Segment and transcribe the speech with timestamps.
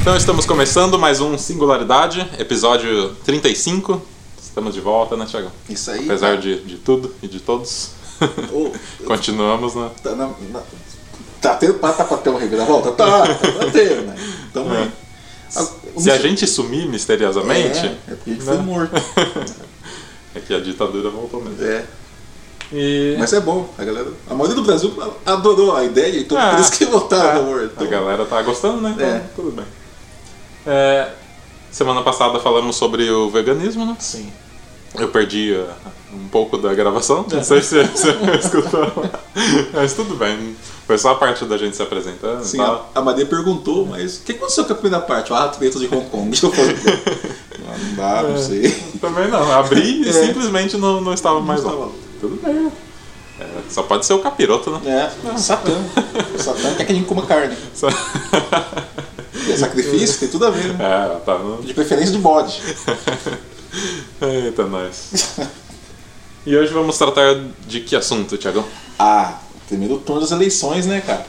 [0.00, 4.00] Então estamos começando mais um Singularidade, episódio 35.
[4.42, 5.50] Estamos de volta, né, Thiago?
[5.68, 6.04] Isso aí.
[6.04, 7.90] Apesar de, de tudo e de todos.
[8.52, 8.70] Ô,
[9.06, 9.90] Continuamos, né?
[10.02, 10.62] tá, na, na-
[11.40, 12.92] tá tendo tá, tá pra ter uma reviravolta?
[12.92, 14.14] Tá, tá ter, né?
[14.52, 14.90] Tamo aí.
[15.56, 18.54] Ah, o Se a gente sumir misteriosamente, É, é porque a gente né?
[18.54, 18.94] foi morto.
[20.34, 21.64] é que a ditadura voltou mesmo.
[21.64, 21.84] É.
[22.72, 24.08] E Mas é bom, a galera.
[24.28, 24.92] A maioria do Brasil
[25.26, 27.60] adorou a ideia, então Ah, por isso que votaram a é, favor.
[27.60, 28.92] a Então, galera tá gostando, né?
[28.94, 29.22] Então, É.
[29.34, 29.64] tudo bem.
[30.66, 31.08] É,
[31.70, 33.96] semana passada falamos sobre o veganismo, né?
[33.98, 34.30] Sim.
[34.98, 35.68] Eu perdi uh,
[36.12, 38.10] um pouco da gravação, não sei se você
[38.40, 38.92] escutou.
[39.72, 40.56] Mas tudo bem,
[40.86, 44.22] foi só a parte da gente se apresentando Sim, a, a Maria perguntou, mas o
[44.22, 45.32] que aconteceu com a primeira parte?
[45.32, 46.28] Ah, treta de Hong Kong.
[46.30, 46.52] Deixa eu.
[46.52, 48.68] Ah, não dá, não sei.
[49.00, 50.12] Também não, abri e É.
[50.12, 51.86] simplesmente não, não estava mais estava lá.
[51.86, 51.92] lá.
[52.20, 52.72] Tudo bem.
[53.38, 55.08] É, só pode ser o capiroto, né?
[55.32, 55.72] É, Satã.
[56.34, 57.56] O Satã quer que a gente coma carne.
[59.48, 60.78] É sacrifício, tem tudo a ver, né?
[60.84, 61.62] É, tá no...
[61.62, 62.60] De preferência de bode.
[64.20, 65.38] Eita, nós.
[66.44, 68.66] E hoje vamos tratar de que assunto, Thiago?
[68.98, 71.26] Ah, primeiro turno das eleições, né, cara?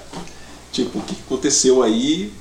[0.72, 2.32] Tipo, o que aconteceu aí,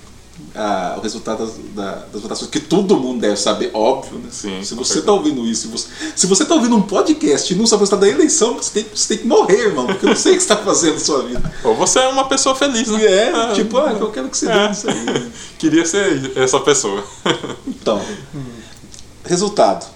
[0.55, 4.29] ah, o resultado das, da- das votações, que todo mundo deve saber, óbvio, né?
[4.31, 5.07] Sim, se você certeza.
[5.07, 7.85] tá ouvindo isso, se você, se você tá ouvindo um podcast e não sabe o
[7.85, 10.37] resultado da eleição, você tem, você tem que morrer, irmão, porque eu não sei o
[10.37, 11.53] que você tá fazendo na sua vida.
[11.65, 13.05] Ou você é uma pessoa feliz, né?
[13.05, 14.67] É, tipo, ah, eu quero que você É.
[14.67, 15.33] dê isso aí.
[15.59, 17.05] Queria ser essa pessoa.
[17.67, 18.01] Então,
[19.25, 19.87] resultado: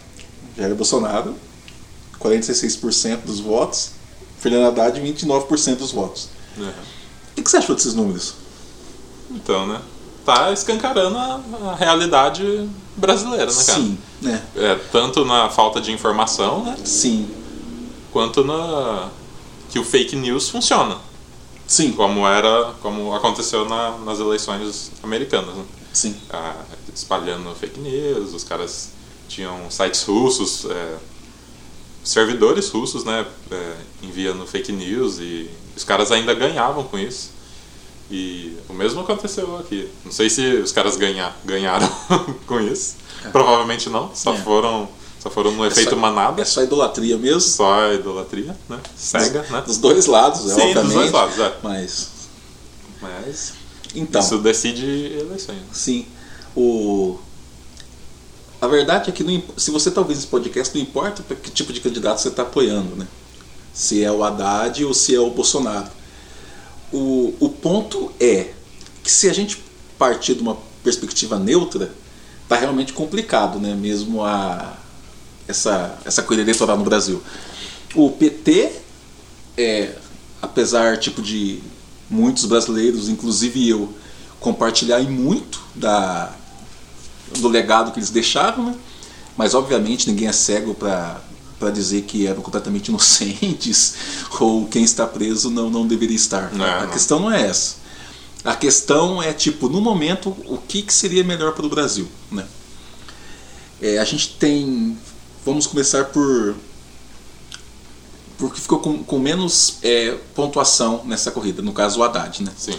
[0.56, 1.34] Jair Bolsonaro,
[2.20, 3.90] 46% dos votos,
[4.38, 6.28] Fernando Haddad, 29% dos votos.
[6.58, 6.72] É.
[7.38, 8.34] O que você achou desses números?
[9.30, 9.80] Então, né?
[10.24, 13.78] Tá escancarando a, a realidade brasileira, né, cara?
[13.78, 14.42] Sim, né?
[14.56, 16.76] É, tanto na falta de informação, né?
[16.84, 17.28] Sim,
[18.12, 19.10] Quanto na.
[19.70, 20.96] que o fake news funciona.
[21.66, 22.72] sim, Como era.
[22.80, 25.64] como aconteceu na- nas eleições americanas, né?
[25.92, 26.16] sim.
[26.30, 26.54] Ah,
[26.94, 28.90] espalhando fake news, os caras
[29.28, 30.96] tinham sites russos, é,
[32.02, 37.30] servidores russos, né, é, enviando fake news e os caras ainda ganhavam com isso.
[38.10, 39.88] E o mesmo aconteceu aqui.
[40.04, 41.88] Não sei se os caras ganha, ganharam
[42.46, 42.96] com isso.
[43.32, 44.14] Provavelmente não.
[44.14, 44.38] Só É.
[44.42, 44.88] foram,
[45.20, 46.40] só foram no efeito só- manada.
[46.42, 47.40] É só idolatria mesmo.
[47.40, 48.78] Só idolatria, né?
[48.94, 49.62] Cega, dos, né?
[49.66, 50.92] dos dois lados, é, Sim, dos obviamente.
[50.94, 51.56] dois lados, é.
[51.62, 52.08] Mas,
[53.00, 53.52] Mas
[53.94, 54.84] então, isso decide
[55.18, 55.58] eleições.
[55.72, 56.06] sim.
[56.54, 57.18] O...
[58.60, 61.72] A verdade é que não se você está ouvindo esse podcast, não importa que tipo
[61.72, 63.06] de candidato você está apoiando, né?
[63.74, 65.88] Se é o Haddad ou se é o Bolsonaro.
[66.94, 68.52] O, o ponto é
[69.02, 69.60] que se a gente
[69.98, 71.92] partir de uma perspectiva neutra,
[72.48, 73.74] tá realmente complicado, né?
[73.74, 74.76] Mesmo a
[75.48, 77.20] essa essa coisa eleitoral no Brasil.
[77.96, 78.70] O PT
[79.58, 79.96] é,
[80.40, 81.60] apesar tipo de
[82.08, 83.92] muitos brasileiros, inclusive eu,
[84.38, 86.32] compartilharem muito da
[87.38, 88.76] do legado que eles deixaram, né?
[89.36, 91.20] Mas obviamente ninguém é cego para
[91.64, 93.94] para dizer que eram completamente inocentes
[94.38, 96.52] ou quem está preso não não deveria estar.
[96.52, 96.90] Não, a não.
[96.90, 97.76] questão não é essa.
[98.44, 102.44] A questão é tipo no momento o que, que seria melhor para o Brasil, né?
[103.80, 104.98] É, a gente tem,
[105.44, 106.54] vamos começar por
[108.36, 112.52] porque ficou com, com menos é, pontuação nessa corrida, no caso o Haddad, né?
[112.56, 112.76] Sim.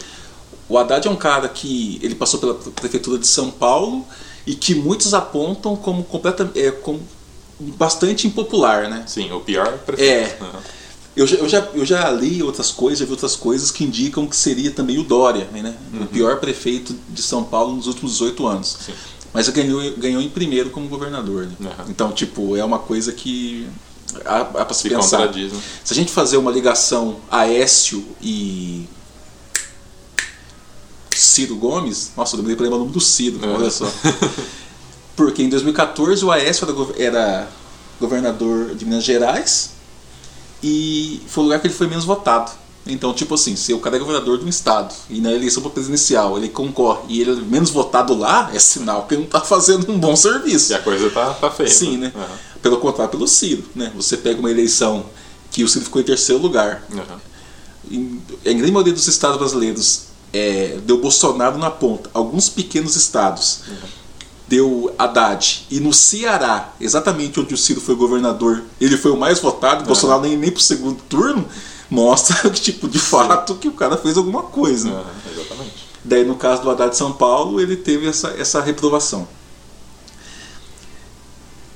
[0.69, 4.05] O Haddad é um cara que ele passou pela prefeitura de São Paulo
[4.45, 7.01] e que muitos apontam como completa, é, como
[7.59, 9.03] bastante impopular, né?
[9.07, 10.11] Sim, o pior prefeito.
[10.11, 10.37] É.
[10.41, 10.59] Aham.
[11.15, 14.27] Eu já, eu, já, eu já li outras coisas, já vi outras coisas que indicam
[14.27, 15.73] que seria também o Dória, né?
[16.01, 18.77] O pior prefeito de São Paulo nos últimos 18 anos.
[18.85, 18.93] Sim.
[19.33, 21.45] Mas ganhou, ganhou em primeiro como governador.
[21.57, 21.71] Né?
[21.79, 21.85] Aham.
[21.89, 23.65] Então, tipo, é uma coisa que
[24.25, 25.31] há, há pra se Se pensar.
[25.33, 25.49] né?
[25.85, 28.85] Se a gente fazer uma ligação Aécio e
[31.11, 33.47] Ciro Gomes, nossa, eu demorei pra lembrar o nome do Ciro, É.
[33.47, 33.85] olha só.
[35.15, 37.47] Porque em 2014 o Aécio era, gov- era
[37.99, 39.71] governador de Minas Gerais
[40.61, 42.51] e foi o lugar que ele foi menos votado.
[42.87, 45.71] Então, tipo assim, se o cara é governador de um estado e na eleição para
[45.71, 49.41] presidencial ele concorre e ele é menos votado lá, é sinal que ele não tá
[49.41, 50.71] fazendo um bom serviço.
[50.71, 51.69] E a coisa tá, tá feia.
[51.69, 52.11] Sim, né?
[52.15, 52.25] Aham.
[52.61, 53.91] Pelo contrário, pelo Ciro, né?
[53.95, 55.05] Você pega uma eleição
[55.51, 56.83] que o Ciro ficou em terceiro lugar.
[56.93, 57.19] Aham.
[57.89, 60.03] Em, em grande maioria dos estados brasileiros
[60.33, 62.09] é, deu Bolsonaro na ponta.
[62.13, 63.61] Alguns pequenos estados
[64.47, 65.65] deu Haddad.
[65.69, 69.85] E no Ceará, exatamente onde o Ciro foi governador, ele foi o mais votado.
[69.85, 71.47] Bolsonaro nem, nem pro segundo turno.
[71.89, 74.89] Mostra que, tipo, de fato, que o cara fez alguma coisa.
[74.89, 75.85] Aham, Exatamente.
[76.03, 79.27] Daí, no caso do Haddad de São Paulo, ele teve essa, essa reprovação.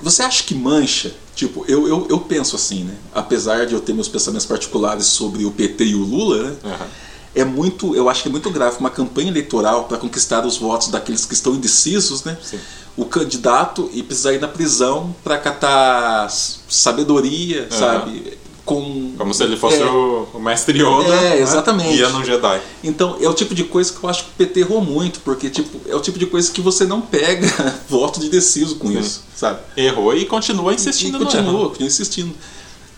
[0.02, 1.14] Você acha que mancha?
[1.36, 2.96] Tipo, eu, eu, eu penso assim, né?
[3.14, 6.56] Apesar de eu ter meus pensamentos particulares sobre o PT e o Lula, né?
[6.64, 6.88] Aham.
[7.36, 10.88] É muito, eu acho que é muito grave uma campanha eleitoral para conquistar os votos
[10.88, 12.38] daqueles que estão indecisos, né?
[12.44, 12.60] Sim.
[12.98, 18.38] O candidato e precisar ir na prisão para catar sabedoria, sabe?
[18.66, 19.86] Com Como se ele fosse É.
[19.86, 21.08] o, o mestre Yoda.
[21.08, 21.42] É, né?
[21.42, 21.94] exatamente.
[21.96, 22.62] Guia num Jedi.
[22.84, 25.50] Então, é o tipo de coisa que eu acho que o PT errou muito, porque
[25.50, 27.48] tipo, é o tipo de coisa que você não pega
[27.90, 29.00] voto de indeciso com Sim.
[29.00, 29.60] isso, sabe?
[29.76, 32.34] Errou e continua insistindo e no continua, continua insistindo.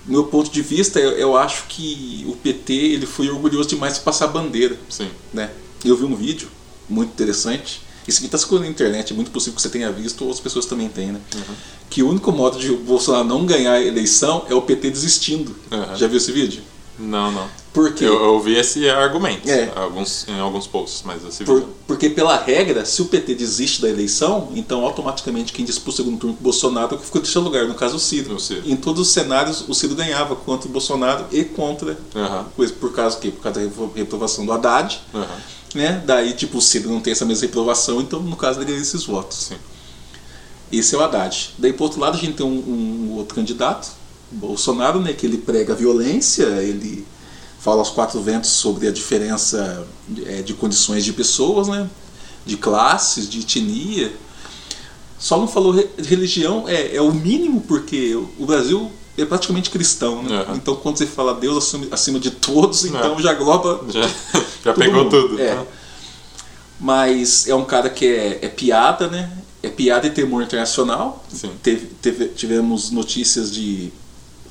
[0.05, 3.99] Meu ponto de vista, eu, eu acho que o PT ele foi orgulhoso demais de
[4.01, 5.09] passar bandeira, Sim.
[5.33, 5.51] né?
[5.85, 6.49] Eu vi um vídeo
[6.89, 7.81] muito interessante.
[8.07, 10.65] Isso aqui está escuro na internet, é muito possível que você tenha visto, outras pessoas
[10.65, 11.21] também têm, né?
[11.35, 11.55] Uhum.
[11.89, 15.55] Que o único modo de o Bolsonaro não ganhar a eleição é o PT desistindo.
[15.71, 15.95] Uhum.
[15.95, 16.63] Já viu esse vídeo?
[16.97, 17.47] Não, não.
[17.73, 18.03] Por quê?
[18.03, 19.71] Eu, eu ouvi esse argumento É.
[19.75, 23.87] alguns, em alguns posts, mas esse Por- porque pela regra, se o PT desiste da
[23.89, 27.19] eleição, então automaticamente quem disputa o segundo turno com o Bolsonaro é o que ficou
[27.19, 28.35] em terceiro lugar, no caso o Ciro.
[28.35, 28.63] O Ciro.
[28.65, 31.97] Em todos os cenários, o Ciro ganhava contra o Bolsonaro e contra
[32.57, 33.31] coisa por causa do quê?
[33.31, 35.27] Por causa da repro- reprovação do Haddad, Aham.
[35.73, 36.03] né?
[36.05, 39.05] Daí, tipo, o Ciro não tem essa mesma reprovação, então no caso ele ganha esses
[39.05, 39.37] votos.
[39.45, 39.55] Sim.
[40.71, 41.53] Esse é o Haddad.
[41.57, 43.89] Daí, por outro lado, a gente tem um, um outro candidato,
[44.31, 45.13] Bolsonaro, né?
[45.13, 47.05] Que ele prega a violência, ele
[47.61, 49.87] fala aos quatro ventos sobre a diferença
[50.25, 51.87] eh, de condições de pessoas, né?
[52.45, 54.11] De classes, de etnia.
[55.19, 60.23] Só não falou re- religião, é, é o mínimo, porque o Brasil é praticamente cristão,
[60.23, 60.37] né?
[60.41, 60.55] Aham.
[60.55, 63.21] Então, quando você fala Deus acima, acima de todos, então É.
[63.21, 64.01] já engloba Já,
[64.65, 65.09] já pegou mundo.
[65.27, 65.39] tudo.
[65.39, 65.63] É.
[66.79, 69.31] mas é um cara que é, é piada, né?
[69.61, 71.23] É piada e temor internacional.
[71.31, 71.51] Sim.
[71.61, 73.91] Teve- teve- tivemos notícias de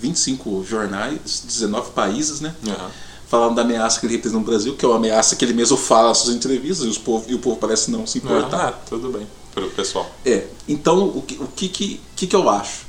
[0.00, 2.55] 25 jornais, 19 países, né?
[2.67, 2.91] Aham.
[3.29, 5.76] Falando da ameaça que ele representa no Brasil, que é uma ameaça que ele mesmo
[5.76, 8.69] fala nas suas entrevistas, e, os povo, e o povo parece não se importar.
[8.69, 9.26] Ah, tudo bem.
[9.55, 10.11] Pro pessoal.
[10.25, 12.87] É, então o que, o que, que, que, que eu acho?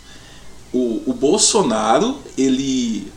[0.73, 3.11] O, o Bolsonaro, ele,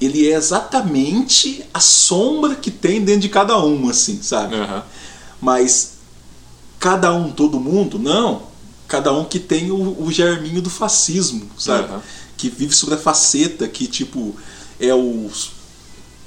[0.00, 4.54] ele é exatamente a sombra que tem dentro de cada um, assim, sabe?
[4.54, 4.84] Aham.
[5.40, 5.94] Mas
[6.78, 8.42] cada um, todo mundo, não.
[8.86, 11.88] Cada um que tem o, o germinho do fascismo, sabe?
[11.88, 12.02] Aham.
[12.38, 14.34] Que vive sobre a faceta, que tipo
[14.80, 15.28] é o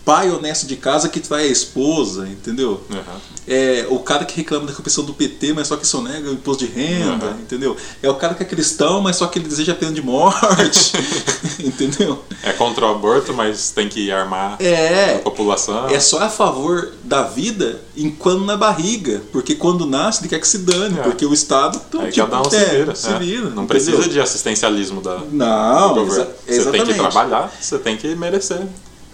[0.03, 2.81] pai honesto de casa que trai a esposa, entendeu?
[2.91, 3.21] Aham.
[3.47, 6.65] É o cara que reclama da corrupção do PT, mas só que sonega o imposto
[6.65, 7.37] de renda, Aham.
[7.41, 7.75] entendeu?
[8.01, 10.93] É o cara que é cristão, mas só que ele deseja a pena de morte,
[11.59, 12.23] entendeu?
[12.43, 15.87] É contra o aborto, mas tem que armar a É, população.
[15.89, 20.47] é só a favor da vida enquanto na barriga, porque quando nasce ele quer que
[20.47, 21.01] se dane, É.
[21.03, 22.95] porque o Estado então, Aí tipo, cada um se é, vira.
[22.95, 23.19] se é.
[23.19, 23.65] vira, Não entendeu?
[23.67, 26.11] precisa de assistencialismo da, do Não, governo.
[26.47, 26.97] exa- Você tem que exatamente.
[27.11, 28.61] trabalhar, você tem que merecer.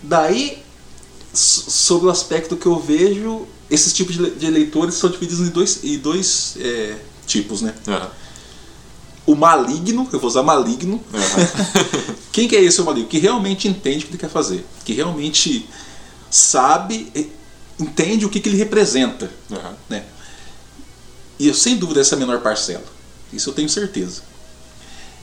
[0.04, 0.64] Daí,
[1.34, 5.52] sobre o aspecto que eu vejo, esses tipos de le- de eleitores são divididos em
[5.52, 6.96] dois, em dois é,
[7.26, 7.74] tipos, né?
[7.88, 8.10] Aham.
[9.26, 11.04] O maligno, eu vou usar maligno.
[11.14, 12.16] Aham.
[12.32, 13.10] Quem que é esse o maligno?
[13.10, 14.66] Que realmente entende o que ele quer fazer.
[14.86, 15.68] Que realmente
[16.32, 17.12] sabe,
[17.80, 19.30] entende o que, que ele representa.
[19.52, 19.74] Aham.
[19.90, 20.06] Né?
[21.40, 22.86] E eu, sem dúvida essa é a menor parcela.
[23.34, 24.22] Isso eu tenho certeza.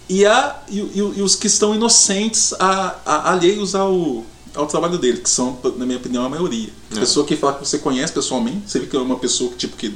[0.09, 4.23] E, há, e, e- e os que estão inocentes, a, a, alheios ao,
[4.55, 6.69] ao trabalho dele, que são, na minha opinião, a maioria.
[6.95, 7.01] É.
[7.01, 9.77] pessoa que fala que você conhece pessoalmente, você vê que é uma pessoa que, tipo,
[9.77, 9.95] que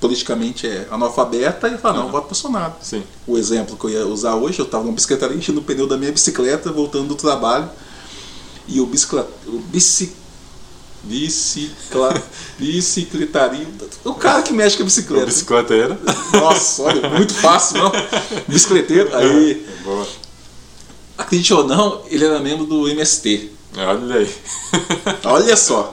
[0.00, 2.12] politicamente é analfabeta e fala, não, Uhum.
[2.12, 2.74] voto Bolsonaro.
[2.82, 3.02] Sim.
[3.26, 5.96] O exemplo que eu ia usar hoje, eu estava numa bicicletaria enchendo o pneu da
[5.96, 7.68] minha bicicleta, voltando do trabalho,
[8.66, 10.12] e o, bicicleta, o bici,
[11.04, 12.20] bicicla,
[12.58, 13.66] bicicletaria,
[14.04, 15.26] o cara que mexe com a O bicicleta.
[15.26, 15.98] bicicleteiro.
[16.32, 17.92] Nossa, olha, muito fácil, não?
[18.48, 20.06] Bicicleteiro, aí, Boa.
[21.18, 23.50] acredite ou não, ele era membro do MST.
[23.76, 24.34] Olha aí.
[25.24, 25.90] Olha só.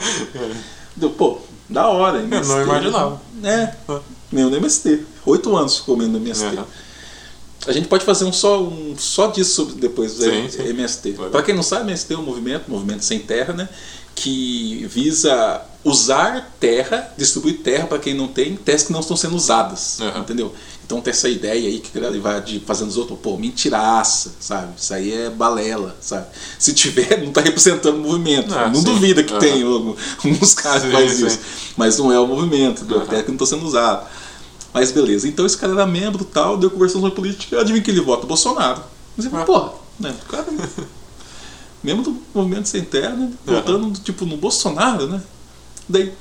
[0.95, 2.47] Deu, pô, da hora, MST.
[2.47, 3.21] não imaginava.
[3.43, 3.73] É,
[4.31, 5.05] membro do MST.
[5.25, 6.45] Oito anos ficou membro do MST.
[6.45, 6.65] Aham.
[7.67, 10.67] A gente pode fazer um só, um só disso depois do Sim, sim.
[10.69, 11.09] MST.
[11.11, 11.29] Legal.
[11.29, 13.67] Para quem não sabe, MST é um movimento, movimento sem terra, né?
[14.15, 19.35] Que visa usar terra, distribuir terra para quem não tem, terras que não estão sendo
[19.35, 19.99] usadas.
[20.01, 20.19] Aham.
[20.21, 20.53] Entendeu?
[20.89, 24.73] Então tem essa ideia aí que vai de fazendo os outros, pô, mentiraça, sabe?
[24.75, 26.25] Isso aí é balela, sabe?
[26.57, 28.51] Se tiver, não está representando o movimento.
[28.55, 28.85] Ah, não sim.
[28.85, 29.39] duvida que Aham.
[29.39, 31.27] tem alguns caras que fazem sim.
[31.27, 31.39] isso.
[31.77, 32.91] Mas não é o movimento?
[32.91, 33.05] Aham.
[33.05, 34.07] terra que não está sendo usada.
[34.73, 38.01] Mas beleza, então esse cara era membro tal, deu conversão sobre política, adivinha que ele
[38.01, 38.81] vota Bolsonaro.
[39.15, 39.45] Mas ele Ah.
[39.45, 40.15] fala, porra, né?
[40.23, 40.47] O cara.
[41.83, 43.31] membro do movimento sem terra, né?
[43.45, 45.21] Votando tipo no Bolsonaro, né?
[45.87, 46.11] Daí,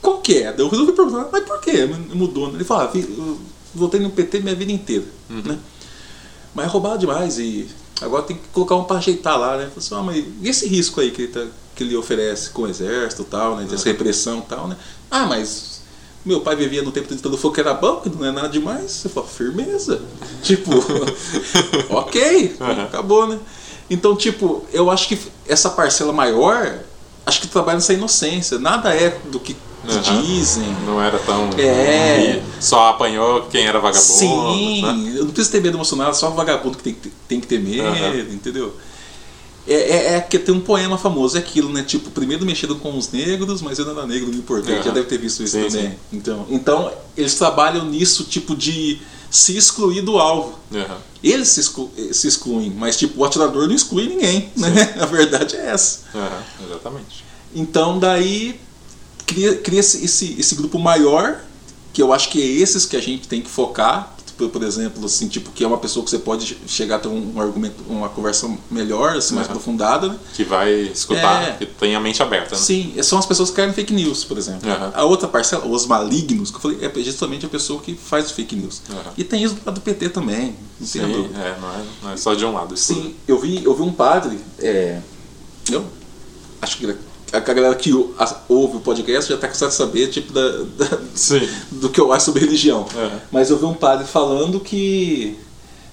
[0.00, 0.52] qual que é?
[0.52, 2.46] Daí eu resolvi perguntar, mas por que mudou?
[2.46, 2.54] né?
[2.54, 3.34] Ele fala, ah,
[3.74, 5.58] votei no PT minha vida inteira, né?
[6.54, 7.68] Mas é roubado demais e
[8.00, 9.64] agora tem que colocar um pra ajeitar lá, né?
[9.74, 11.46] Falei assim, ah, mas e esse risco aí que ele, tá-
[11.76, 13.64] que ele oferece com o exército e tal, né?
[13.68, 14.76] Dessa repressão e tal, né?
[15.10, 15.78] Ah, mas
[16.24, 18.48] meu pai vivia no tempo do ditador falou que era bom, que não é nada
[18.48, 18.90] demais.
[18.90, 20.00] Você fala, firmeza.
[20.42, 20.70] Tipo,
[21.90, 22.82] ok, Uhum.
[22.84, 23.38] acabou, né?
[23.90, 26.80] Então, tipo, eu acho que essa parcela maior
[27.24, 28.58] acho que trabalha nessa inocência.
[28.58, 29.56] Nada é do que
[29.92, 30.22] Aham.
[30.22, 30.76] dizem.
[30.86, 31.48] Não era tão.
[31.58, 32.42] É.
[32.60, 34.02] Só apanhou quem era vagabundo.
[34.12, 35.12] Sim, né?
[35.16, 37.46] eu não preciso ter medo emocional, só o vagabundo que tem, que ter- tem que
[37.46, 38.18] ter medo, Aham.
[38.32, 38.74] entendeu?
[39.66, 41.82] É, é, é que tem um poema famoso, é aquilo, né?
[41.82, 44.74] Tipo, primeiro mexeram com os negros, mas eu não era negro, não importei.
[44.76, 44.82] Aham.
[44.82, 45.90] Já deve ter visto isso Sim, também.
[45.90, 45.96] sim.
[46.12, 48.98] Então, então, eles trabalham nisso, tipo, de
[49.30, 50.58] se excluir do alvo.
[50.74, 50.96] Aham.
[51.22, 54.94] Eles se, exclu- se excluem, mas tipo, o atirador não exclui ninguém, né?
[55.02, 56.00] A verdade é essa.
[56.14, 57.24] Aham, Exatamente.
[57.54, 58.58] Então daí
[59.28, 61.40] cria, cria esse, esse, esse grupo maior,
[61.92, 64.14] que eu acho que é esses que a gente tem que focar.
[64.38, 67.08] Por, por exemplo, assim, tipo, que é uma pessoa que você pode chegar a ter
[67.08, 69.56] um, um argumento, uma conversa melhor, assim, mais Aham.
[69.56, 70.16] aprofundada, né?
[70.32, 71.52] Que vai escutar, É.
[71.56, 72.60] que tem a mente aberta, né?
[72.60, 74.70] Sim, são as pessoas que no fake news, por exemplo.
[74.70, 74.92] Aham.
[74.94, 78.54] A outra parcela, os malignos, que eu falei, é justamente a pessoa que faz fake
[78.54, 78.80] news.
[78.88, 79.12] Aham.
[79.18, 82.16] E tem isso do lado do PT também, não Sim, é, não, é, não é
[82.16, 82.76] só de um lado.
[82.76, 85.00] Sim, eu vi, eu vi um padre, é,
[85.68, 85.84] eu
[86.62, 86.94] acho que
[87.32, 90.48] a galera que ou- a- ouve o podcast já está cansada de saber tipo, da,
[90.50, 90.98] da-
[91.70, 92.86] do que eu acho sobre religião.
[92.96, 93.18] É.
[93.30, 95.36] Mas eu vi um padre falando que,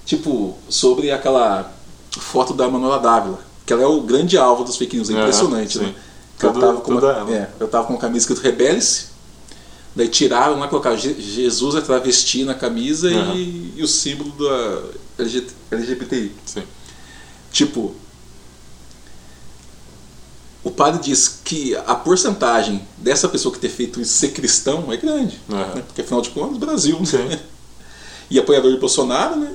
[0.04, 1.72] tipo, sobre aquela
[2.18, 5.22] foto da Manuela Dávila, que ela é o grande alvo dos fake news, é Aham,
[5.22, 5.84] impressionante, sim.
[5.84, 5.94] né?
[6.38, 9.06] Que Tudo- tava com uma, é, eu tava com uma camisa escrito Rebele-se,
[9.94, 13.34] daí tiraram lá, colocaram Je- Jesus é travesti na camisa Aham.
[13.34, 14.82] e, e o símbolo da
[15.24, 16.32] LG LGBTI.
[16.44, 16.62] Sim.
[17.52, 17.94] Tipo,
[20.66, 24.96] o padre diz que a porcentagem dessa pessoa que ter feito isso ser cristão é
[24.96, 25.40] grande.
[25.48, 25.74] Aham.
[25.76, 25.82] né?
[25.86, 26.98] Porque afinal de contas, Brasil.
[27.00, 27.40] né?
[28.28, 29.52] E apoiador de Bolsonaro, né?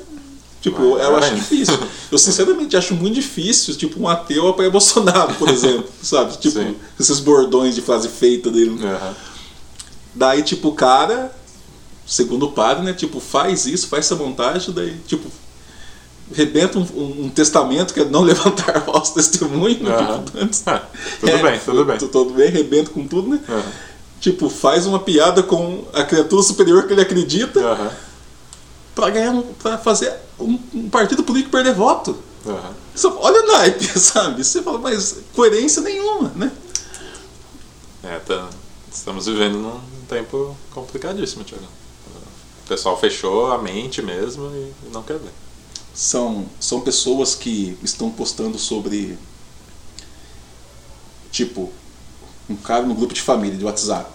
[0.62, 1.78] Tipo, Mas, eu, eu acho difícil.
[2.10, 5.90] Eu sinceramente acho muito difícil, tipo, um ateu apoiar Bolsonaro, por exemplo.
[6.02, 6.38] sabe?
[6.38, 6.78] Tipo, Sim.
[6.98, 8.80] esses bordões de frase feita dele.
[8.82, 9.14] Aham.
[10.16, 11.36] Daí, tipo, o cara,
[12.08, 12.94] segundo o padre, né?
[12.94, 15.30] Tipo, faz isso, faz essa montagem, daí, tipo,
[16.34, 19.76] rebenta um, um- um testamento que é não levantar falso testemunho.
[19.76, 20.88] Tipo, antes- Ah,
[21.20, 21.98] tudo É, bem, tudo bem.
[21.98, 23.40] tu- Tudo bem, rebenta com tudo, né?
[23.50, 23.64] Aham.
[24.20, 27.92] Tipo, faz uma piada com a criatura superior que ele acredita Aham.
[28.94, 32.16] pra ganhar, um, pra fazer um, um partido político perder voto.
[32.96, 34.44] Só- olha o naipe, sabe?
[34.44, 36.52] Você fala, mas coerência nenhuma, né?
[38.04, 38.50] É, tá-
[38.92, 41.64] estamos vivendo num tempo complicadíssimo, Tiago.
[42.66, 45.32] O pessoal fechou a mente mesmo e não quer ver.
[45.94, 49.18] São, são pessoas que estão postando sobre.
[51.32, 51.72] Tipo,
[52.50, 54.10] um cara no grupo de família de WhatsApp.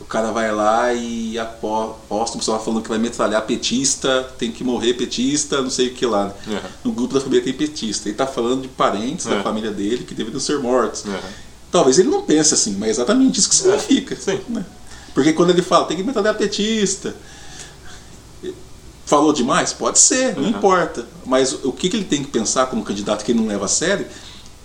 [0.00, 4.50] O cara vai lá e apo- posta um pessoal falando que vai metralhar petista, tem
[4.50, 6.34] que morrer petista, não sei o que lá.
[6.48, 6.60] Aham.
[6.82, 8.08] No grupo da família tem petista.
[8.08, 9.42] Ele tá falando de parentes da É.
[9.42, 11.04] família dele que deveriam ser mortos.
[11.06, 11.20] Aham.
[11.70, 14.18] Talvez ele não pense assim, mas é exatamente isso que significa.
[14.48, 14.64] né?
[15.14, 17.14] Porque quando ele fala, tem que metralhar petista.
[19.12, 19.74] Falou demais?
[19.74, 20.48] Pode ser, não Uhum.
[20.48, 21.06] importa.
[21.26, 23.68] Mas o que, que ele tem que pensar como candidato que ele não leva a
[23.68, 24.06] sério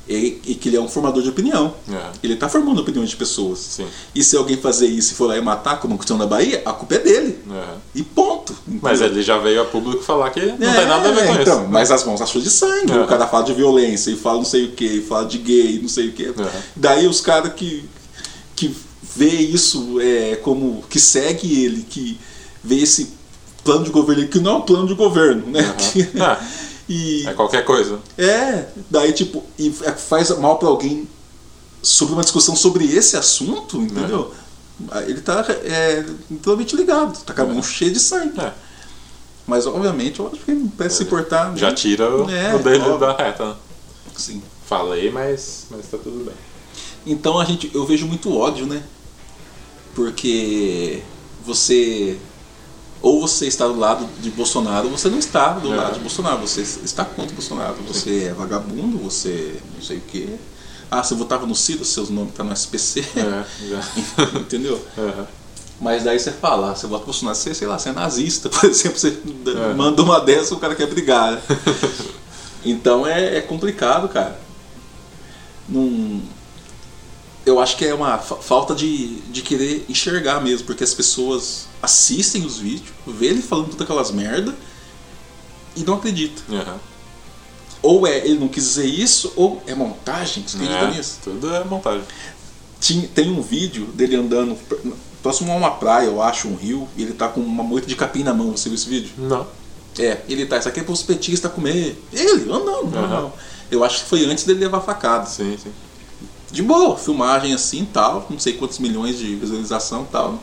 [0.09, 1.73] é, é que ele é um formador de opinião.
[1.89, 2.11] Aham.
[2.23, 3.59] Ele está formando opiniões de pessoas.
[3.59, 3.85] Sim.
[4.15, 6.71] E se alguém fazer isso e for lá e matar, como aconteceu na Bahia, a
[6.71, 7.39] culpa é dele.
[7.49, 7.75] Aham.
[7.93, 8.55] E ponto.
[8.81, 9.15] Mas Entendeu?
[9.17, 11.61] ele já veio a público falar que não É, tem nada a ver com então,
[11.63, 11.69] isso.
[11.69, 12.93] Mas as mãos achou de sangue.
[12.93, 13.01] É.
[13.01, 15.77] O cara fala de violência e fala não sei o que, e fala de gay,
[15.81, 16.27] não sei o que.
[16.27, 16.33] É.
[16.73, 17.83] Daí os caras que,
[18.55, 18.73] que
[19.13, 20.85] vê isso é, como.
[20.89, 22.17] que segue ele, que
[22.63, 23.16] vê esse
[23.67, 25.61] plano de governo, que não é um plano de governo, né?
[26.21, 26.39] Ah,
[26.87, 27.99] e é qualquer coisa.
[28.17, 31.05] é, daí tipo, e faz mal pra alguém
[31.83, 34.33] sobre uma discussão sobre esse assunto, entendeu?
[34.91, 36.05] Aí Ele tá é,
[36.41, 38.39] totalmente ligado, tá com a mão cheia de sangue.
[38.39, 38.53] É.
[39.45, 41.53] Mas obviamente eu acho que ele não parece se importar.
[41.57, 43.49] Já tira o, É, o dele da reta.
[43.49, 43.55] né?
[44.15, 44.41] Sim.
[44.65, 46.35] Falei, mas, mas tá tudo bem.
[47.05, 48.81] Então a gente, eu vejo muito ódio, né?
[49.93, 51.01] Porque
[51.45, 52.17] você
[53.01, 55.77] ou você está do lado de Bolsonaro, ou você não está do É.
[55.77, 60.29] lado de Bolsonaro, você está contra Bolsonaro, você é vagabundo, você não sei o quê.
[60.89, 63.81] Ah, você votava no Ciro, seus nomes estão no SPC, É, já.
[64.39, 64.81] entendeu?
[64.97, 65.27] Aham.
[65.79, 68.97] Mas daí você fala, você vota Bolsonaro, você, sei lá, você é nazista, por exemplo,
[68.97, 69.73] você É.
[69.75, 71.33] manda uma dessa o cara quer brigar.
[71.33, 71.41] né?
[72.65, 74.39] então é, é complicado, cara.
[75.69, 76.21] Não,
[77.45, 81.66] eu acho que é uma fa- falta de, de querer enxergar mesmo, porque as pessoas
[81.81, 84.55] assistem os vídeos, vê ele falando todas aquelas merda
[85.75, 86.43] e não acreditam.
[86.57, 86.77] Aham.
[87.81, 91.19] Ou é ele não quis dizer isso, ou é montagem, você acredita É, nisso?
[91.23, 92.01] tudo é montagem.
[92.79, 94.89] Tinha- tem um vídeo dele andando pr-
[95.21, 97.95] próximo a uma praia, eu acho, um rio, e ele tá com uma moita de
[97.95, 98.51] capim na mão.
[98.51, 99.11] Você viu esse vídeo?
[99.17, 99.47] Não.
[99.99, 102.01] É, ele tá, isso aqui é pros petistas comer.
[102.13, 103.01] Ele, andando, Aham.
[103.01, 103.37] normal.
[103.69, 105.25] Eu acho que foi antes dele levar facada.
[105.27, 105.71] Sim, sim.
[106.51, 110.39] De boa, filmagem assim tal, não sei quantos milhões de visualização tal.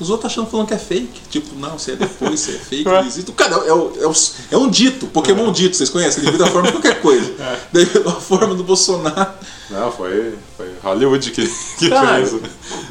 [0.00, 1.20] Os outros achando falando que é fake.
[1.30, 3.32] Tipo, não, se é depois, se é fake, existe.
[3.32, 4.12] Cara, é, é,
[4.50, 7.32] é um dito, Pokémon dito, vocês conhecem, ele vira a forma de qualquer coisa.
[7.72, 9.32] Daí a forma do Bolsonaro.
[9.70, 11.46] Não, foi, foi Hollywood que,
[11.78, 12.40] que Cara, fez.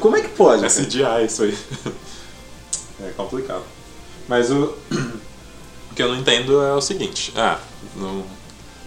[0.00, 0.64] como é que pode?
[0.64, 0.68] É?
[0.68, 1.56] CGI isso aí.
[3.04, 3.62] É complicado.
[4.28, 4.74] Mas o,
[5.90, 7.32] o que eu não entendo é o seguinte.
[7.36, 7.58] Ah,
[7.96, 8.24] não,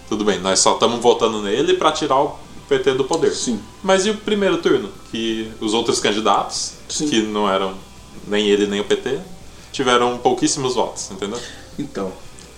[0.08, 3.32] tudo bem, nós só estamos votando nele pra tirar o PT do poder.
[3.32, 3.60] Sim.
[3.82, 4.90] Mas e o primeiro turno?
[5.10, 7.08] Que os outros candidatos, Sim.
[7.08, 7.74] que não eram
[8.26, 9.18] nem ele nem o PT,
[9.72, 11.40] tiveram pouquíssimos votos, entendeu?
[11.78, 12.12] Então,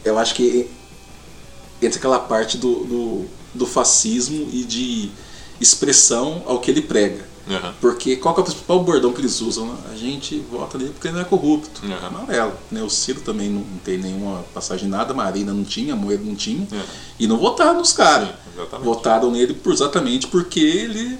[0.05, 0.71] eu acho que
[1.81, 5.11] entra aquela parte do, do, do fascismo e de
[5.61, 7.27] expressão ao que ele prega.
[7.51, 7.75] Aham.
[7.81, 9.67] Porque qual é o principal bordão que eles usam?
[9.67, 9.79] Né?
[9.93, 11.85] A gente vota nele porque ele não é corrupto.
[11.85, 12.07] Uhum.
[12.07, 12.53] Amarelo.
[12.71, 12.83] Né?
[12.83, 16.35] O Ciro também não tem nenhuma passagem nada, a Marina não tinha, a Moeda não
[16.35, 16.61] tinha.
[16.71, 16.83] Uhum.
[17.19, 18.29] E não votaram nos caras.
[18.83, 21.19] Votaram nele por, exatamente porque ele,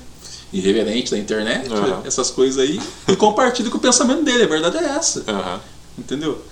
[0.53, 2.03] irreverente da internet, Uhum.
[2.05, 4.45] essas coisas aí, e compartilha com o pensamento dele.
[4.45, 5.23] A verdade é essa.
[5.29, 5.61] Aham.
[5.99, 6.43] Entendeu?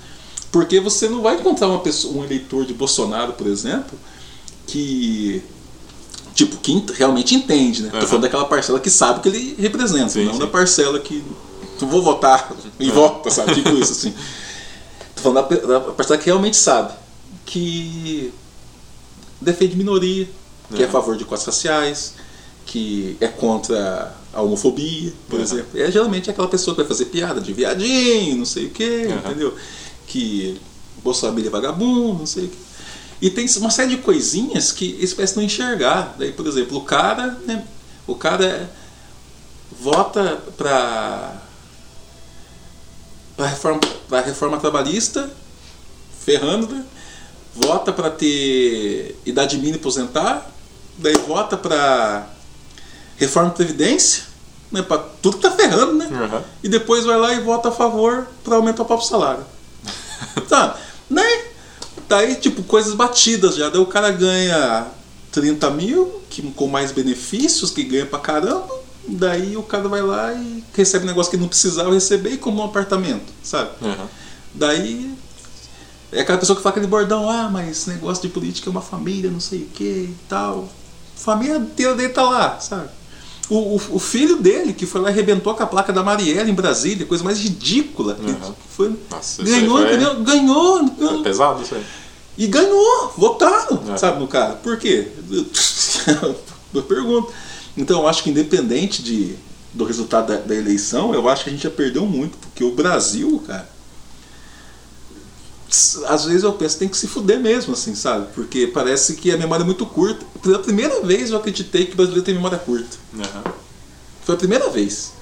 [0.52, 3.98] Porque você não vai encontrar uma pessoa, um eleitor de Bolsonaro, por exemplo,
[4.66, 5.42] que.
[6.34, 7.88] Tipo, que ent- realmente entende, né?
[7.90, 8.06] Tô Aham.
[8.06, 10.38] falando daquela parcela que sabe o que ele representa, Sim, não sim.
[10.40, 11.24] da parcela que.
[11.80, 12.50] Não vou votar
[12.80, 13.54] e vota, sabe?
[13.54, 14.14] Tipo isso, assim.
[15.16, 16.92] Tô falando da, da parcela que realmente sabe.
[17.46, 18.32] Que
[19.40, 20.28] defende minoria,
[20.74, 22.14] que é a favor de cotas raciais,
[22.66, 25.44] que é contra a homofobia, por Aham.
[25.44, 25.80] exemplo.
[25.80, 29.30] É geralmente aquela pessoa que vai fazer piada de viadinho, não sei o quê, Aham.
[29.30, 29.54] entendeu?
[30.06, 30.60] Que
[31.02, 32.56] Bolsonaro é vagabundo, não sei o quê.
[33.22, 36.14] E tem uma série de coisinhas que eles parecem não enxergar.
[36.18, 37.64] Daí, por exemplo, o cara, né,
[38.06, 38.70] o cara
[39.80, 41.42] vota para
[43.36, 45.30] para reforma, pra reforma trabalhista,
[46.24, 46.84] ferrando, né?
[47.54, 50.50] Vota para ter idade mínima aposentar,
[50.98, 52.26] daí vota para
[53.16, 54.24] reforma previdência,
[54.70, 56.08] né, para tudo que tá ferrando, né?
[56.10, 56.42] Aham.
[56.62, 59.44] E depois vai lá e vota a favor para aumentar o próprio salário.
[60.48, 60.76] tá,
[61.08, 61.24] né?
[62.08, 63.68] Daí, tipo, coisas batidas já.
[63.68, 64.86] Daí o cara ganha
[65.32, 68.86] 30 mil, que, com mais benefícios, que ganha pra caramba.
[69.08, 72.62] Daí o cara vai lá e recebe um negócio que não precisava receber e compra
[72.62, 73.70] um apartamento, sabe?
[73.82, 74.08] Aham.
[74.54, 75.14] Daí
[76.12, 78.80] é aquela pessoa que fala aquele bordão, ah, mas esse negócio de política é uma
[78.80, 80.68] família, não sei o que e tal.
[81.14, 82.88] Família inteira dele tá lá, sabe?
[83.48, 86.50] O, o, o filho dele, que foi lá e arrebentou com a placa da Marielle
[86.50, 88.18] em Brasília, coisa mais ridícula.
[88.20, 88.52] Uhum.
[88.70, 90.14] Foi, Nossa, ganhou, foi- entendeu?
[90.22, 91.22] Ganhou, É ganhou.
[91.22, 91.84] pesado isso aí.
[92.38, 93.96] E ganhou, votaram, É.
[93.96, 94.54] sabe, no cara.
[94.54, 95.08] Por quê?
[96.74, 97.32] Eu pergunto.
[97.76, 99.36] Então, eu acho que independente de,
[99.72, 102.72] do resultado da, da eleição, eu acho que a gente já perdeu muito, porque o
[102.74, 103.68] Brasil, cara.
[106.06, 108.26] Às vezes eu penso tem que se fuder mesmo, assim, sabe?
[108.34, 110.24] Porque parece que a memória é muito curta.
[110.42, 112.96] Pela primeira vez eu acreditei que o brasileiro tem memória curta.
[113.14, 113.52] Aham.
[114.24, 115.12] Foi a primeira vez.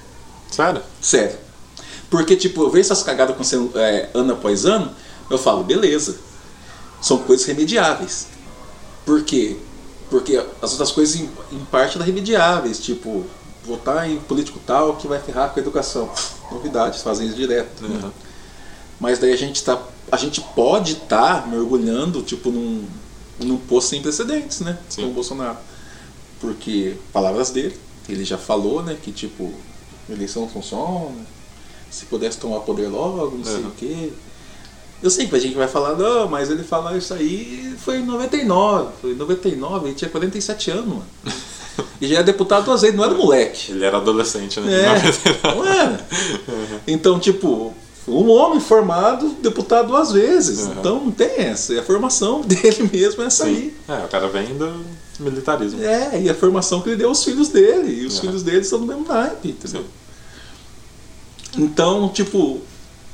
[0.51, 0.81] Sério?
[1.01, 1.37] Sério.
[2.09, 4.91] Porque, tipo, eu vejo essas cagadas acontecendo é, ano após ano,
[5.29, 6.17] eu falo, beleza.
[7.01, 8.27] São coisas remediáveis.
[9.05, 9.57] Por quê?
[10.09, 12.79] Porque as outras coisas, em, em parte, eram remediáveis.
[12.79, 13.25] Tipo,
[13.63, 16.09] votar em político tal que vai ferrar com a educação.
[16.51, 17.83] Novidades, fazem isso direto.
[17.83, 18.11] né?
[18.99, 19.81] Mas daí a gente tá.
[20.11, 22.85] A gente pode estar mergulhando, tipo, num,
[23.39, 24.77] num poço sem precedentes, né?
[24.89, 25.03] Sim.
[25.03, 25.57] Com o Bolsonaro.
[26.39, 27.75] Porque, palavras dele,
[28.07, 29.51] ele já falou, né, que tipo,
[30.09, 31.15] eleição funciona,
[31.89, 33.67] se pudesse tomar poder logo, não sei Uhum.
[33.67, 34.13] o quê.
[35.01, 38.05] Eu sei que a gente vai falar, não, mas ele falar isso aí foi em
[38.05, 38.91] 99.
[39.01, 41.05] Foi em 99, ele tinha 47 anos, mano.
[41.99, 43.71] E já era deputado duas vezes, não era moleque.
[43.73, 44.71] Ele era adolescente, né?
[44.81, 44.95] É,
[45.53, 46.05] não era.
[46.87, 47.73] Então, tipo,
[48.07, 50.59] um homem formado, deputado duas vezes.
[50.65, 50.73] Uhum.
[50.79, 51.73] Então não tem essa.
[51.73, 53.75] E a formação dele mesmo é essa aí.
[53.87, 54.85] É, o cara vem do
[55.19, 55.83] militarismo.
[55.83, 58.01] É, e a formação que ele deu aos filhos dele.
[58.01, 58.21] E os Uhum.
[58.21, 59.81] filhos dele são do mesmo naipe, entendeu?
[59.81, 61.63] Sim.
[61.63, 62.59] Então, tipo,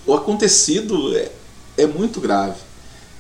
[0.06, 1.32] o acontecido é,
[1.78, 2.56] é muito grave.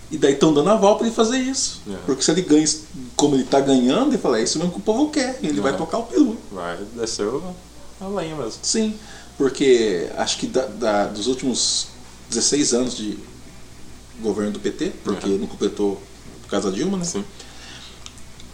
[0.10, 1.82] E daí estão dando aval para ele fazer isso.
[1.88, 1.96] Uhum.
[2.06, 2.66] Porque se ele ganha
[3.16, 5.40] como ele tá ganhando, ele fala, é isso mesmo que o povo quer.
[5.42, 6.36] Ele vai tocar o peru.
[6.52, 7.28] Vai descer
[8.02, 8.60] a lenha mesmo.
[8.62, 8.94] Sim,
[9.42, 11.88] porque acho que da- da- dos últimos
[12.30, 13.18] 16 anos de
[14.22, 15.38] governo do PT, porque Uhum.
[15.40, 16.00] não completou
[16.44, 17.04] por causa da Dilma, né?
[17.04, 17.24] Sim.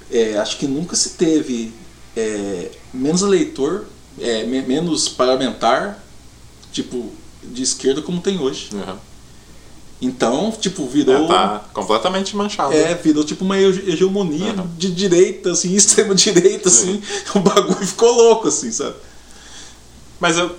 [0.10, 1.74] É, acho que nunca se teve
[2.16, 3.86] é, menos eleitor,
[4.20, 6.02] é, me- menos parlamentar,
[6.72, 7.12] tipo,
[7.44, 8.70] de esquerda como tem hoje.
[8.74, 8.96] Uhum.
[10.02, 11.26] Então, tipo, virou.
[11.26, 12.74] É, tá completamente manchado.
[12.74, 14.68] É, virou tipo uma hege- hegemonia Uhum.
[14.78, 17.04] de direita, assim, extrema direita, assim.
[17.36, 18.96] O bagulho ficou louco, assim, sabe?
[20.20, 20.56] Mas eu,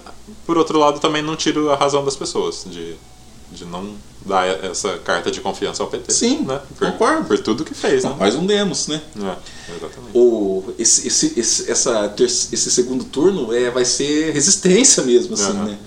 [0.47, 2.97] por outro lado, também não tiro a razão das pessoas de,
[3.53, 6.13] de não dar essa carta de confiança ao PT.
[6.13, 6.61] Sim, né?
[6.77, 7.25] Por, concordo.
[7.25, 8.15] Por tudo que fez, né?
[8.19, 9.01] Nós não demos, né?
[9.17, 10.11] É, exatamente.
[10.15, 15.65] o, esse, esse, esse, essa esse segundo turno é, vai ser resistência mesmo, assim, Aham.
[15.65, 15.79] né?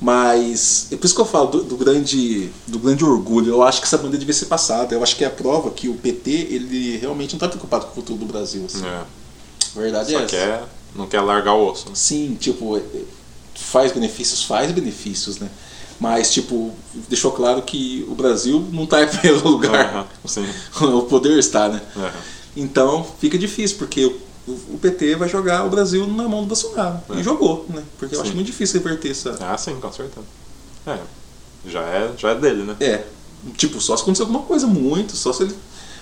[0.00, 3.50] Mas é por isso que eu falo do, do grande, do grande orgulho.
[3.50, 4.94] Eu acho que essa bandeira devia ser passada.
[4.94, 7.92] Eu acho que é a prova que o PT ele realmente não está preocupado com
[7.92, 8.64] o futuro do Brasil.
[8.64, 8.86] Assim.
[8.86, 9.02] É.
[9.76, 10.68] A verdade Só é essa.
[10.98, 11.86] Não quer largar o osso.
[11.86, 11.92] né?
[11.94, 12.82] Sim, tipo, é-
[13.54, 15.48] faz benefícios, faz benefícios, né?
[16.00, 16.72] Mas, tipo,
[17.08, 20.06] deixou claro que o Brasil não está em primeiro lugar.
[20.26, 20.46] Sim.
[20.80, 21.80] o poder está, né?
[21.96, 22.10] Aham.
[22.56, 27.00] Então fica difícil, porque o, o PT vai jogar o Brasil na mão do Bolsonaro.
[27.10, 27.20] É.
[27.20, 27.82] E jogou, né?
[27.98, 28.26] Porque eu Sim.
[28.26, 29.36] acho muito difícil reverter essa.
[29.40, 30.26] Ah, sim, com certeza.
[30.86, 30.98] É.
[31.66, 32.76] Já é, já é dele, né?
[32.80, 33.04] É.
[33.56, 35.54] Tipo, só se acontecer alguma coisa muito, só se ele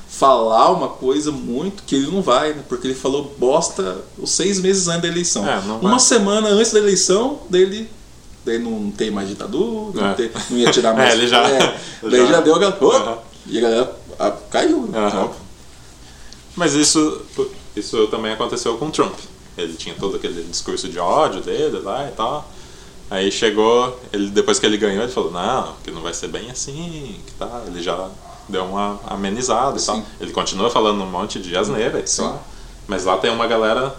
[0.08, 2.62] falar uma coisa muito que ele não vai, né?
[2.68, 5.46] Porque ele falou bosta os seis meses antes da eleição.
[5.48, 7.90] É, uma semana antes da eleição, dele.
[8.44, 10.14] Daí não tem mais ditadura, não, É.
[10.14, 11.10] tem- não ia tirar mais.
[11.10, 11.42] É, ele já-
[12.02, 12.78] daí já, já- deu a galera.
[12.80, 13.18] Aham.
[13.46, 14.88] E a galera ah, caiu.
[14.94, 15.30] Aham.
[16.54, 17.22] Mas isso,
[17.74, 19.18] isso também aconteceu com o Trump.
[19.58, 22.48] Ele tinha todo aquele discurso de ódio dele lá e tal.
[23.10, 26.50] Aí chegou, ele, depois que ele ganhou, ele falou, não, que não vai ser bem
[26.50, 27.62] assim, que tá.
[27.66, 28.08] Ele já
[28.48, 29.86] deu uma amenizada e Sim.
[29.86, 30.02] tal.
[30.20, 32.42] Ele continua falando um monte de asneira e tal.
[32.86, 33.94] Mas lá tem uma galera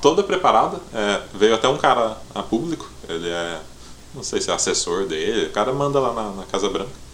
[0.00, 0.78] toda preparada.
[0.92, 3.60] É, veio até um cara a público, ele é,
[4.14, 7.04] não sei se é assessor dele, o cara manda lá na, na Casa Branca.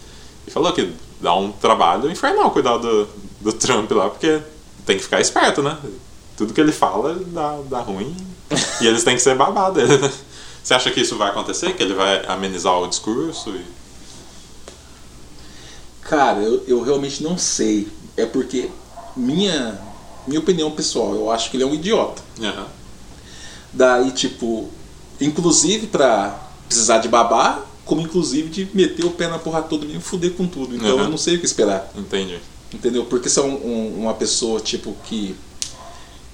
[0.45, 3.07] E falou que dá um trabalho infernal cuidar do,
[3.39, 4.41] do Trump lá, porque
[4.85, 5.77] tem que ficar esperto, né?
[6.35, 8.15] Tudo que ele fala dá, dá ruim.
[8.81, 10.11] e eles têm que ser babado dele, né?
[10.61, 11.73] Você acha que isso vai acontecer?
[11.73, 13.49] Que ele vai amenizar o discurso?
[13.51, 13.65] E...
[16.11, 17.87] Cara, eu, eu realmente não sei.
[18.17, 18.69] É porque
[19.15, 19.79] minha
[20.27, 22.21] minha opinião pessoal, eu acho que ele é um idiota.
[22.41, 22.67] Aham.
[23.71, 24.69] Daí, tipo,
[25.21, 29.97] inclusive pra precisar de babá, como inclusive de meter o pé na porra toda e
[30.01, 30.75] fuder com tudo.
[30.75, 31.03] Então Uhum.
[31.03, 31.89] eu não sei o que esperar.
[31.97, 32.39] Entendi.
[32.73, 33.05] Entendeu?
[33.05, 35.33] Porque se é um- um- uma pessoa, tipo, que,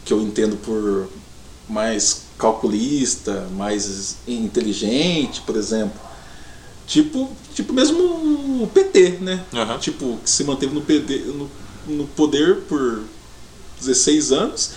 [0.04, 1.08] que eu entendo por
[1.70, 6.00] mais calculista, mais inteligente, por exemplo.
[6.88, 8.00] Tipo, tipo mesmo
[8.64, 9.44] o PT, né?
[9.54, 9.78] Aham.
[9.78, 11.52] Tipo, que se manteve no, PD, no,
[11.86, 13.04] no poder por
[13.80, 14.72] 16 anos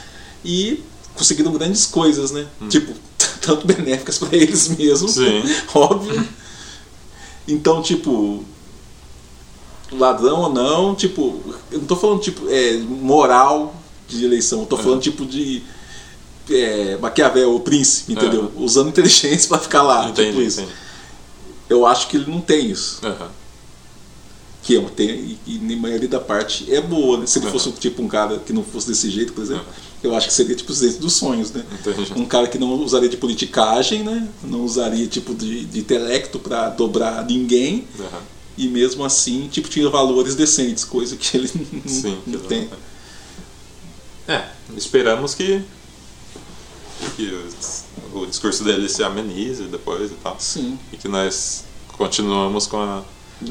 [0.44, 0.82] e
[1.14, 2.48] conseguiram grandes coisas, né?
[2.68, 2.92] Tipo,
[3.40, 5.42] tanto benéficas para eles mesmos, Sim.
[5.72, 6.28] óbvio.
[7.46, 8.44] Então, tipo,
[9.92, 13.74] ladrão ou não, tipo, eu não tô falando tipo é, moral
[14.08, 15.62] de eleição, eu tô falando tipo de
[16.50, 18.52] é, Maquiavel, o príncipe, entendeu?
[18.56, 20.60] Usando inteligência para ficar lá, entendi, tipo isso.
[20.60, 20.89] entendi.
[21.70, 23.00] Eu acho que ele não tem isso.
[23.02, 23.30] Aham.
[24.62, 27.26] Que é, tem, e, e na maioria da parte é boa, né?
[27.26, 27.52] Se ele Uhum.
[27.52, 29.64] fosse tipo um cara que não fosse desse jeito, por exemplo,
[30.02, 31.64] eu acho que seria tipo dentro dos sonhos, né?
[31.72, 32.12] Entendi.
[32.14, 34.28] Um cara que não usaria de politicagem, né?
[34.44, 38.20] Não usaria tipo de, de intelecto para dobrar ninguém Aham.
[38.58, 42.18] e mesmo assim tipo tinha valores decentes, coisa que ele não, Sim.
[42.26, 42.68] não tem.
[44.28, 44.44] É,
[44.76, 45.62] esperamos que,
[47.16, 47.32] que
[48.12, 50.36] o, o discurso dele se amenize depois e tal.
[50.38, 50.78] Sim.
[50.92, 53.02] E que nós continuamos com a,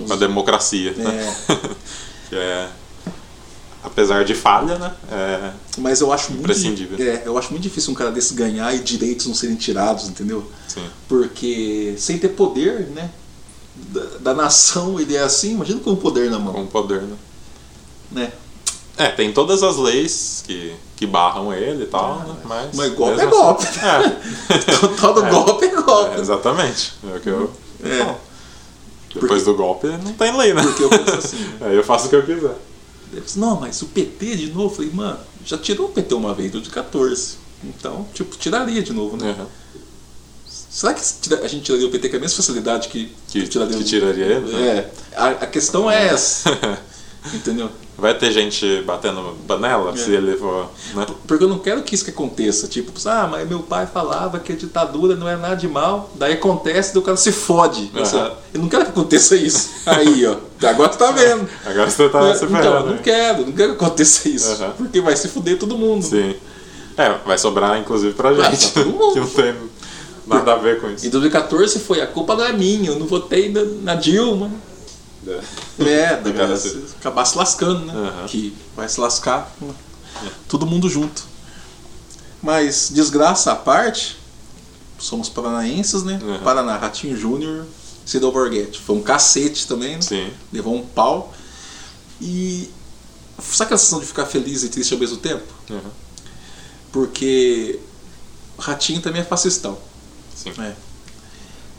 [0.07, 1.35] com a democracia, né?
[2.29, 2.69] que é,
[3.83, 4.93] apesar de falha, né?
[5.11, 6.51] É, Mas eu acho muito
[7.01, 10.49] é, eu acho muito difícil um cara desse ganhar e direitos não serem tirados, entendeu?
[10.67, 10.83] sim.
[11.07, 13.09] Porque sem ter poder, né?
[13.75, 17.15] Da, da nação ele é assim, imagina com o poder na mão, Com poder, né?
[18.11, 18.33] né?
[18.99, 22.35] É, tem todas as leis que, que barram ele e tal, né?
[22.43, 23.65] Mas, Mas golpe é golpe.
[23.65, 23.79] assim-
[24.99, 25.29] Todo É.
[25.31, 26.15] golpe é É, golpe.
[26.17, 26.93] é, exatamente.
[27.11, 27.51] É o que eu.
[27.83, 28.15] É.
[29.13, 30.61] Depois do golpe não tem lei, né?
[30.61, 31.57] Porque eu penso assim, né?
[31.69, 32.55] Aí eu faço o que eu quiser.
[33.13, 36.33] Disse, não, mas o PT de novo, eu falei, mano, já tirou o PT uma
[36.33, 37.37] vez, do de 14.
[37.63, 39.35] Então, tipo, tiraria de novo, né?
[39.39, 39.45] Uhum.
[40.47, 41.01] Será que
[41.43, 44.53] a gente tiraria o PT com a mesma facilidade que, Que, tiraria que tiraria ele?
[44.53, 44.67] né?
[44.77, 46.51] É, a, a questão é essa.
[47.33, 47.71] entendeu?
[47.99, 49.95] Vai ter gente batendo panela É.
[49.97, 50.69] se ele for.
[50.95, 51.05] Né?
[51.27, 52.67] Porque eu não quero que isso que aconteça.
[52.67, 56.09] Tipo, ah, mas meu pai falava que a ditadura não é nada de mal.
[56.15, 57.91] Daí acontece, o cara se fode.
[58.05, 58.35] Sabe?
[58.53, 59.69] Eu não quero que aconteça isso.
[59.85, 60.37] Aí, ó.
[60.67, 61.47] Agora tu tá vendo.
[61.65, 62.85] Agora você tá se então, ferrando.
[62.85, 62.99] não né?
[63.03, 64.51] quero, não quero que aconteça isso.
[64.53, 64.73] Aham.
[64.77, 66.03] Porque vai se fuder todo mundo.
[66.05, 66.35] Sim.
[66.97, 68.71] É, vai sobrar inclusive pra Vai, gente.
[68.71, 69.13] pra todo mundo.
[69.13, 69.55] que não tem
[70.27, 71.09] nada a ver com Em isso.
[71.09, 74.49] 2014 foi a culpa não é minha, eu não votei na, na Dilma.
[75.27, 77.93] É, da Cara, galera se- acabar se lascando, né?
[77.93, 78.27] Aham.
[78.27, 79.53] Que vai se lascar
[80.47, 81.23] todo mundo junto.
[82.41, 84.17] Mas, desgraça à parte,
[84.97, 86.19] somos paranaenses, né?
[86.23, 86.39] Aham.
[86.43, 87.65] Paraná, Ratinho Júnior,
[88.05, 88.79] Cida Alborguete.
[88.79, 90.01] Foi um cacete também, né?
[90.01, 90.31] Sim.
[90.51, 91.33] Levou um pau.
[92.21, 92.69] E.
[93.41, 95.43] Sabe aquela sensação de ficar feliz e triste ao mesmo tempo?
[95.69, 95.79] Uhum.
[96.91, 97.79] Porque
[98.57, 99.77] Ratinho também é fascistão.
[100.35, 100.51] Sim.
[100.59, 100.73] É.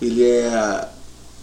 [0.00, 0.88] Ele é.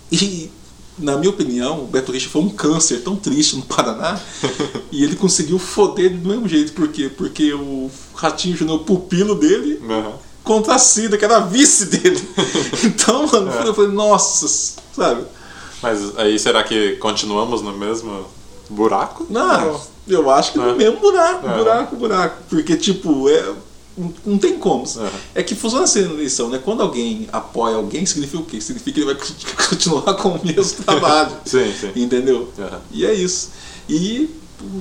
[0.10, 0.50] E,
[0.98, 4.20] na minha opinião, o Beto Richa foi um câncer tão triste no Paraná
[4.92, 6.74] e ele conseguiu foder do mesmo jeito.
[6.74, 7.10] Por quê?
[7.16, 10.14] Porque o Ratinho Júnior, o pupilo dele, Uhum.
[10.44, 12.22] contra a Cida, que era a vice dele.
[12.84, 13.68] Então, mano, É.
[13.68, 14.48] eu falei, nossa,
[14.96, 15.22] sabe?
[15.82, 18.26] Mas aí será que continuamos no mesmo
[18.70, 19.28] buraco?
[19.30, 20.74] Não, eu acho que no É.
[20.76, 21.58] mesmo buraco, É.
[21.58, 22.44] buraco, buraco.
[22.50, 23.54] Porque, tipo, é,
[23.98, 24.86] não- não tem como.
[25.36, 25.40] É.
[25.42, 26.62] É que funciona assim na eleição, né?
[26.64, 28.62] Quando alguém apoia alguém, significa o quê?
[28.62, 29.16] Significa que ele vai
[29.70, 31.32] continuar com o mesmo trabalho.
[31.46, 31.92] Sim, sim.
[31.96, 32.52] Entendeu?
[32.60, 32.82] Aham.
[32.92, 33.50] E é isso.
[33.90, 34.30] E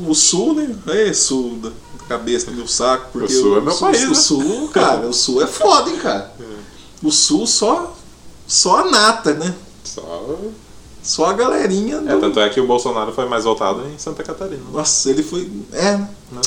[0.07, 0.75] o Sul, né?
[0.89, 1.71] É Sul da
[2.09, 3.09] cabeça do meu saco.
[3.13, 4.15] Porque O Sul é meu país, O né?
[4.15, 6.35] Sul, cara, o Sul é foda, hein, cara.
[7.03, 7.97] O Sul só,
[8.47, 9.55] só a nata, né?
[9.85, 10.39] Só...
[11.03, 11.97] Só a galerinha.
[11.99, 14.63] É, do- tanto é que o Bolsonaro foi mais votado em Santa Catarina.
[14.73, 15.49] Nossa, ele foi.
[15.73, 16.09] É, né?
[16.33, 16.41] Né?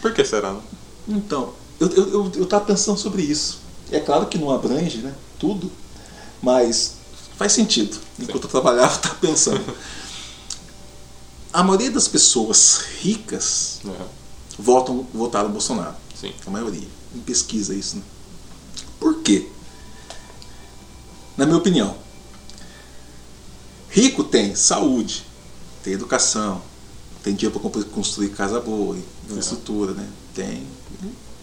[0.00, 0.60] Por que será, né?
[1.08, 1.52] Então,
[1.84, 3.58] eu, eu, eu, eu pensando sobre isso.
[3.90, 5.70] É claro que não abrange né, tudo,
[6.42, 6.94] mas
[7.36, 7.98] faz sentido.
[8.18, 9.76] Enquanto eu trabalhava, eu tava pensando.
[11.52, 14.06] A maioria das pessoas ricas Aham.
[14.58, 15.94] votam, votaram Bolsonaro.
[16.18, 16.32] Sim.
[16.46, 16.88] A maioria.
[17.14, 18.02] Em pesquisa isso, né?
[18.98, 19.48] Por quê?
[21.36, 21.96] Na minha opinião,
[23.90, 25.24] rico tem saúde,
[25.82, 26.62] tem educação,
[27.22, 30.08] tem dinheiro para construir casa boa, infraestrutura, né?
[30.34, 30.66] Tem.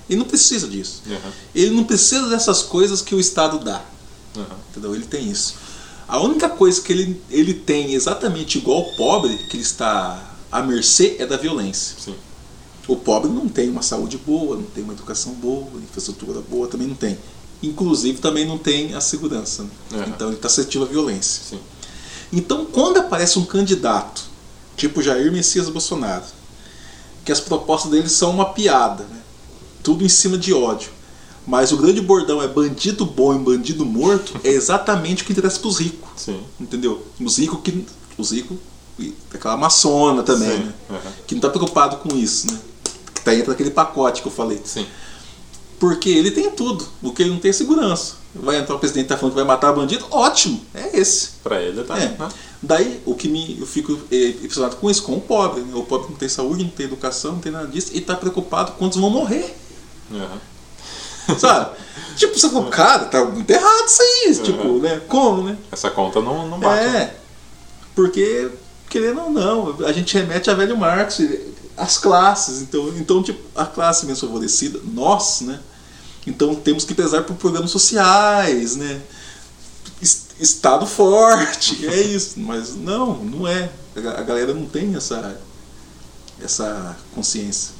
[0.09, 1.01] Ele não precisa disso.
[1.07, 1.31] Aham.
[1.55, 3.81] Ele não precisa dessas coisas que o Estado dá.
[4.35, 4.45] Aham.
[4.69, 4.95] Entendeu?
[4.95, 5.55] Ele tem isso.
[6.07, 10.61] A única coisa que ele, ele tem exatamente igual o pobre, que ele está à
[10.61, 11.95] mercê, é da violência.
[11.97, 12.15] Sim.
[12.87, 16.87] O pobre não tem uma saúde boa, não tem uma educação boa, infraestrutura boa, também
[16.87, 17.17] não tem.
[17.63, 19.63] Inclusive também não tem a segurança.
[19.63, 19.69] né?
[19.93, 20.03] Uhum.
[20.07, 21.43] Então ele está suscetível à violência.
[21.51, 21.59] Sim.
[22.33, 24.23] Então quando aparece um candidato,
[24.75, 26.25] tipo Jair Messias Bolsonaro,
[27.23, 29.20] que as propostas dele são uma piada, né?
[29.83, 30.89] Tudo em cima de ódio.
[31.45, 35.59] Mas o grande bordão é bandido bom e bandido morto, é exatamente o que interessa
[35.59, 36.09] para os ricos.
[36.15, 36.39] Sim.
[36.59, 37.05] Entendeu?
[37.19, 37.85] Os ricos que.
[38.17, 38.57] Os ricos.
[38.99, 40.73] e Aquela maçona também, né?
[40.89, 41.11] Aham.
[41.25, 42.59] Que não tá preocupado com isso, né?
[43.13, 44.61] Que tá dentro daquele pacote que eu falei.
[44.63, 44.85] Sim.
[45.79, 46.85] Porque ele tem tudo.
[47.01, 48.21] O que ele não tem é segurança.
[48.35, 50.05] Vai entrar o presidente tá falando que vai matar bandido?
[50.11, 50.61] Ótimo!
[50.73, 51.31] É esse.
[51.43, 51.97] Pra ele tá.
[51.97, 52.07] É.
[52.09, 52.29] né?
[52.61, 55.61] Daí, o que me, eu fico eh, impressionado com isso, com o pobre.
[55.61, 55.71] né?
[55.73, 58.73] O pobre não tem saúde, não tem educação, não tem nada disso, e tá preocupado
[58.73, 59.57] quantos vão morrer.
[60.13, 61.37] Aham.
[61.39, 61.75] Sabe?
[62.17, 64.35] tipo, você fala, cara, tá muito errado isso aí.
[64.43, 64.79] Tipo, Uhum.
[64.79, 65.01] né?
[65.07, 65.57] Como, né?
[65.71, 66.83] Essa conta não, não bate.
[66.85, 66.97] né?
[67.03, 67.15] É,
[67.95, 68.49] porque,
[68.89, 71.21] querendo ou não, a gente remete a velho Marx,
[71.77, 72.61] as classes.
[72.61, 75.59] Então, então tipo, a classe menos favorecida, nós, né?
[76.27, 79.01] Então temos que pesar por programas sociais, né?
[80.01, 82.39] Es- Estado forte, é isso.
[82.39, 83.69] Mas não, não é.
[83.95, 85.39] A galera não tem essa,
[86.41, 87.71] essa consciência.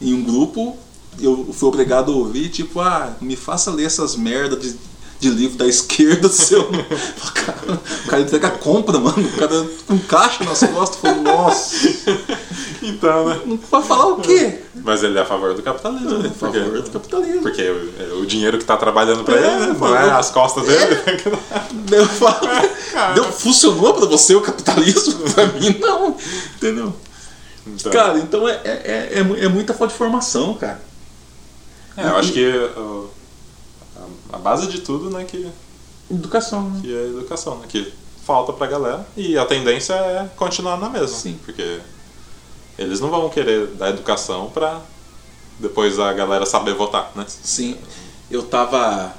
[0.00, 0.76] Em um grupo,
[1.20, 4.76] eu fui obrigado a ouvir, tipo, ah, me faça ler essas merdas de,
[5.20, 6.62] de livro da esquerda, seu.
[6.62, 6.72] o
[7.32, 9.26] cara, o cara entrega a compra, mano.
[9.26, 11.76] O cara com caixa nas costas, falou, nossa,
[12.82, 13.40] Então, né?
[13.46, 14.58] não pode falar o quê?
[14.84, 16.18] Mas ele é a favor do capitalismo.
[16.18, 16.26] né?
[16.26, 17.40] É, a favor do capitalismo.
[17.40, 19.66] Porque o, é o dinheiro que tá trabalhando pra É, ele, né?
[19.68, 19.96] não falou.
[19.96, 21.00] é as costas dele.
[21.90, 22.46] Eu falo,
[22.92, 23.14] cara.
[23.14, 25.14] deu, funcionou pra você o capitalismo?
[25.30, 26.14] Pra mim, não.
[26.56, 26.94] Entendeu?
[27.66, 30.82] Então, Cara, então é, é, é, é muita falta de formação, cara.
[31.96, 33.04] É, eu acho que ó,
[34.32, 35.48] a, base de tudo, né, que,
[36.10, 36.80] Educação, né?
[36.82, 37.66] que é educação, né?
[37.68, 37.92] Que
[38.26, 39.06] falta pra galera.
[39.16, 41.08] E a tendência é continuar na mesma.
[41.16, 41.38] Sim.
[41.44, 41.80] Porque
[42.78, 44.80] eles não vão querer dar educação pra
[45.58, 47.24] depois a galera saber votar, né?
[47.28, 47.76] Sim,
[48.30, 49.14] eu tava.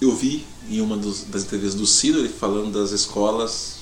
[0.00, 3.76] Eu vi em uma dos- das entrevistas do Ciro ele falando das escolas,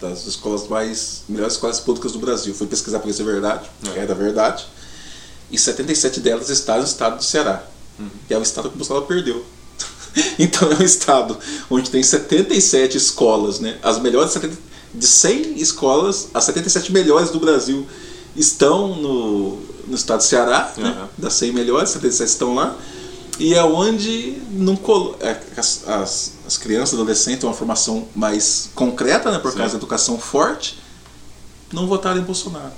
[0.00, 1.22] das escolas mais.
[1.28, 2.54] melhores escolas públicas do Brasil.
[2.54, 4.66] Fui pesquisar pra ver se é verdade, é da verdade.
[5.50, 7.64] E 77 delas estão no estado do Ceará,
[8.26, 9.44] que é o estado que o Bolsonaro perdeu.
[10.38, 11.38] então é um estado
[11.70, 13.78] onde tem 77 escolas, né?
[13.82, 14.56] As melhores 70
[14.94, 17.86] de 100 escolas, as 77 melhores do Brasil
[18.34, 19.56] estão no,
[19.86, 20.88] no estado do Ceará, né?
[20.88, 21.08] Aham.
[21.18, 22.76] das 100 melhores, 77 estão lá.
[23.38, 25.16] E é onde não colo...
[25.20, 29.58] é, as, as, as crianças, adolescentes têm uma formação mais concreta, né, por Sim.
[29.58, 30.78] causa da educação forte,
[31.70, 32.72] não votaram em Bolsonaro.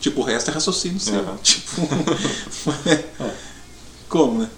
[0.00, 1.20] Tipo, o resto é raciocínio seu.
[1.20, 1.36] Aham.
[1.42, 1.82] Tipo,
[4.08, 4.50] como, né?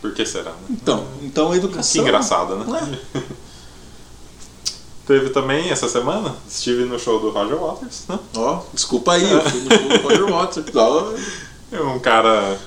[0.00, 0.56] Por que será, né?
[0.70, 1.92] Então, então a educação.
[1.92, 2.98] Que engraçado, né?
[3.14, 3.18] É.
[5.06, 8.18] Teve também essa semana, estive no show do Roger Waters, né?
[8.36, 10.66] Ó, desculpa aí, eu fui no show do Roger Waters.
[11.72, 12.58] É um cara.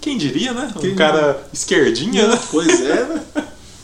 [0.00, 0.72] Quem diria, né?
[0.76, 2.38] Um Quem cara esquerdinha, né?
[2.50, 3.24] Pois é, né?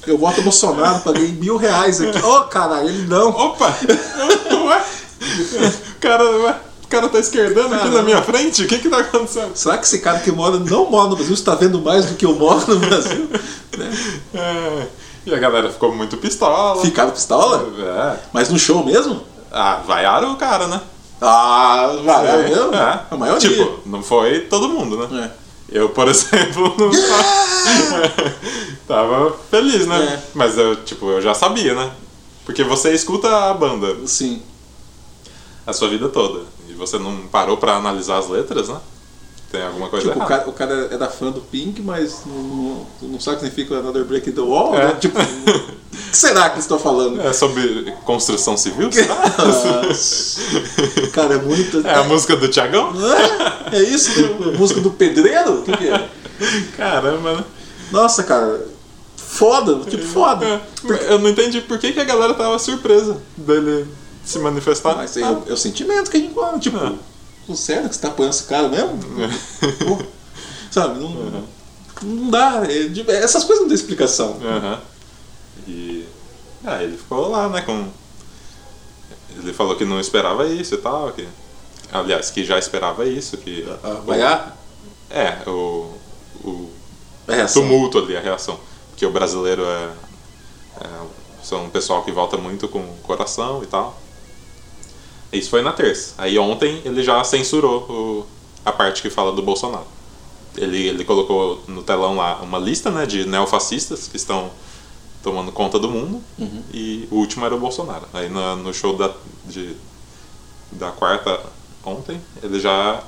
[0.06, 2.24] Eu voto Bolsonaro, paguei mil reais aqui.
[2.24, 3.30] Ô, caralho, ele não.
[3.30, 3.76] Opa!
[4.66, 4.84] Ué?
[5.96, 8.62] O cara, ué, o cara tá esquerdando aqui na minha frente?
[8.62, 9.56] O que que tá acontecendo?
[9.56, 12.24] Será que esse cara que mora, não mora no Brasil, está vendo mais do que
[12.24, 13.28] eu moro no Brasil?
[13.30, 13.38] Né?
[14.32, 14.86] É,
[15.26, 16.80] e a galera ficou muito pistola.
[16.80, 17.68] Ficaram pistola?
[17.78, 18.20] É.
[18.32, 19.22] Mas no show mesmo?
[19.52, 20.80] Ah, vaiaram o cara, né?
[21.20, 22.74] Ah, vai, é mesmo?
[22.74, 23.00] É.
[23.10, 23.50] A maioria.
[23.50, 25.30] Tipo, não foi todo mundo, né?
[25.70, 25.78] É.
[25.78, 28.14] Eu, por exemplo, não tava,
[28.88, 30.14] tava feliz, né?
[30.14, 30.30] É.
[30.32, 31.90] Mas eu, tipo, eu já sabia, né?
[32.46, 34.40] Porque você escuta a banda Sim.
[35.66, 36.44] a sua vida toda.
[36.76, 38.76] Você não parou pra analisar as letras, né?
[39.50, 43.20] Tem alguma coisa Tipo, o cara, o cara era fã do Pink, mas não, não,
[43.20, 44.88] sabe o que significa Another Break in the Wall, É.
[44.88, 44.96] né?
[45.00, 45.24] Tipo, o
[46.10, 47.20] que será que eles estão falando?
[47.20, 48.90] É sobre construção civil?
[51.12, 51.86] Cara, é muito.
[51.86, 52.92] É a música do Thiagão?
[53.72, 54.10] É, é isso?
[54.54, 55.60] A música do pedreiro?
[55.60, 56.08] O que, que é?
[56.76, 57.44] Caramba, né?
[57.90, 58.66] Nossa, cara.
[59.16, 60.44] Foda, tipo, foda.
[60.46, 60.60] É,
[61.12, 63.86] Eu não entendi por que, que a galera tava surpresa dele
[64.26, 64.96] se manifestar.
[64.96, 66.94] Mas é, o- é o sentimento que a gente fala, tipo, Ah.
[67.46, 68.98] "Pô, sério que você tá apoiando esse cara mesmo?
[69.86, 70.04] Pô,
[70.70, 71.44] sabe, não,
[72.02, 72.62] não dá.
[72.66, 74.38] é essas coisas não tem explicação.
[74.44, 74.80] Aham.
[75.66, 76.04] E.
[76.64, 77.60] Ah, ele ficou lá, né?
[77.62, 77.88] Com.
[79.38, 81.12] Ele falou que não esperava isso e tal.
[81.12, 81.26] Que...
[81.92, 83.36] Aliás, que já esperava isso.
[83.36, 83.66] Que...
[83.84, 84.18] Ah, vai
[85.10, 85.92] É, o.
[86.44, 86.70] o
[87.60, 88.58] tumulto ali, a reação.
[88.90, 89.90] Porque o brasileiro é,
[90.82, 90.88] é.
[91.42, 93.96] São um pessoal que vota muito com o coração e tal.
[95.32, 96.14] Isso foi na terça.
[96.18, 98.26] Aí ontem ele já censurou o-
[98.64, 99.86] a parte que fala do Bolsonaro.
[100.56, 104.50] Ele, ele colocou no telão lá uma lista né, de neofascistas que estão
[105.22, 106.22] tomando conta do mundo.
[106.72, 108.06] E o último era o Bolsonaro.
[108.14, 109.12] Aí na- no show da,
[109.44, 109.76] de,
[110.72, 111.40] da quarta
[111.84, 113.02] ontem, ele já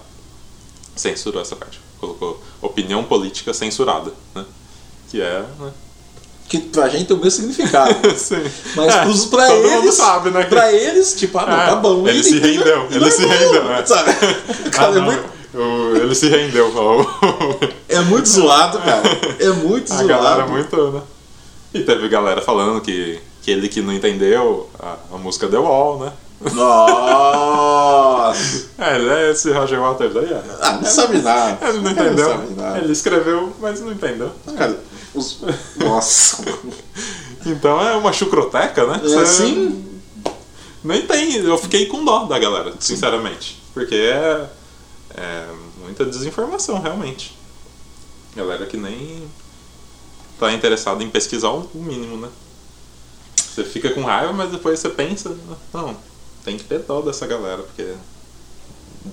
[0.94, 1.81] censurou essa parte.
[1.98, 4.12] Colocou opinião política censurada.
[4.35, 4.44] Né?
[5.11, 5.40] Que é.
[5.59, 5.72] Né?
[6.49, 7.95] Que pra gente tem o mesmo significado.
[8.17, 8.43] Sim.
[8.75, 9.71] Mas É, pros, pra todo eles.
[9.73, 10.45] mundo sabe, né?
[10.45, 12.09] Pra eles, tipo, ah, não, É, tá bom.
[12.09, 13.85] ele se rendeu, ele se rendeu, né?
[13.85, 14.13] Sabe?
[14.73, 17.07] Cara, Ah, é, muito, o- ele se rendeu, falou.
[17.89, 19.03] é muito zoado, cara.
[19.39, 20.09] É muito A zoado.
[20.09, 21.03] galera muito, né?
[21.75, 25.99] E teve galera falando que, que ele que não entendeu a, a música The Wall,
[25.99, 26.13] né?
[27.39, 28.67] Nossa!
[28.79, 30.41] É, ele é esse Roger Waters aí, é.
[30.63, 31.59] Ah, não sabe nada.
[31.69, 32.29] Ele não Ele entendeu.
[32.31, 32.79] sabe nada.
[32.79, 34.31] Ele escreveu, mas não entendeu.
[34.57, 34.79] Cara,
[35.14, 35.38] os...
[35.77, 36.42] Nossa!
[37.47, 39.01] Então é uma chucroteca, né?
[39.05, 40.01] É assim?
[40.85, 41.35] Nem tem.
[41.37, 43.61] Eu fiquei com dó da galera, sinceramente.
[43.75, 44.49] Porque é,
[45.14, 45.49] é
[45.83, 47.37] muita desinformação, realmente.
[48.37, 49.29] Galera que nem
[50.38, 52.29] tá interessada em pesquisar o mínimo, né?
[53.37, 55.37] Você fica com raiva, mas depois você pensa,
[55.75, 55.97] não,
[56.44, 57.92] tem que ter dó dessa galera, porque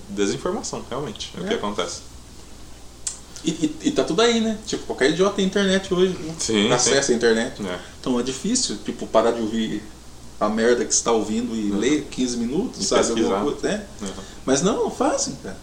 [0.09, 1.57] desinformação, realmente, é o que É.
[1.57, 2.01] acontece.
[3.45, 3.49] E,
[3.83, 4.57] e, e tá tudo aí, né?
[4.65, 6.13] Tipo, qualquer idiota tem internet hoje.
[6.19, 6.33] né?
[6.39, 7.61] Sim, Acesso à internet.
[7.65, 7.79] É.
[7.99, 9.83] Então é difícil, tipo, parar de ouvir
[10.39, 12.83] a merda que você tá ouvindo e ler 15 minutos, Uhum.
[12.83, 13.21] E sabe?
[13.21, 13.85] Alguma coisa, né?
[14.01, 14.07] Uhum.
[14.45, 15.57] Mas não, não fazem, cara.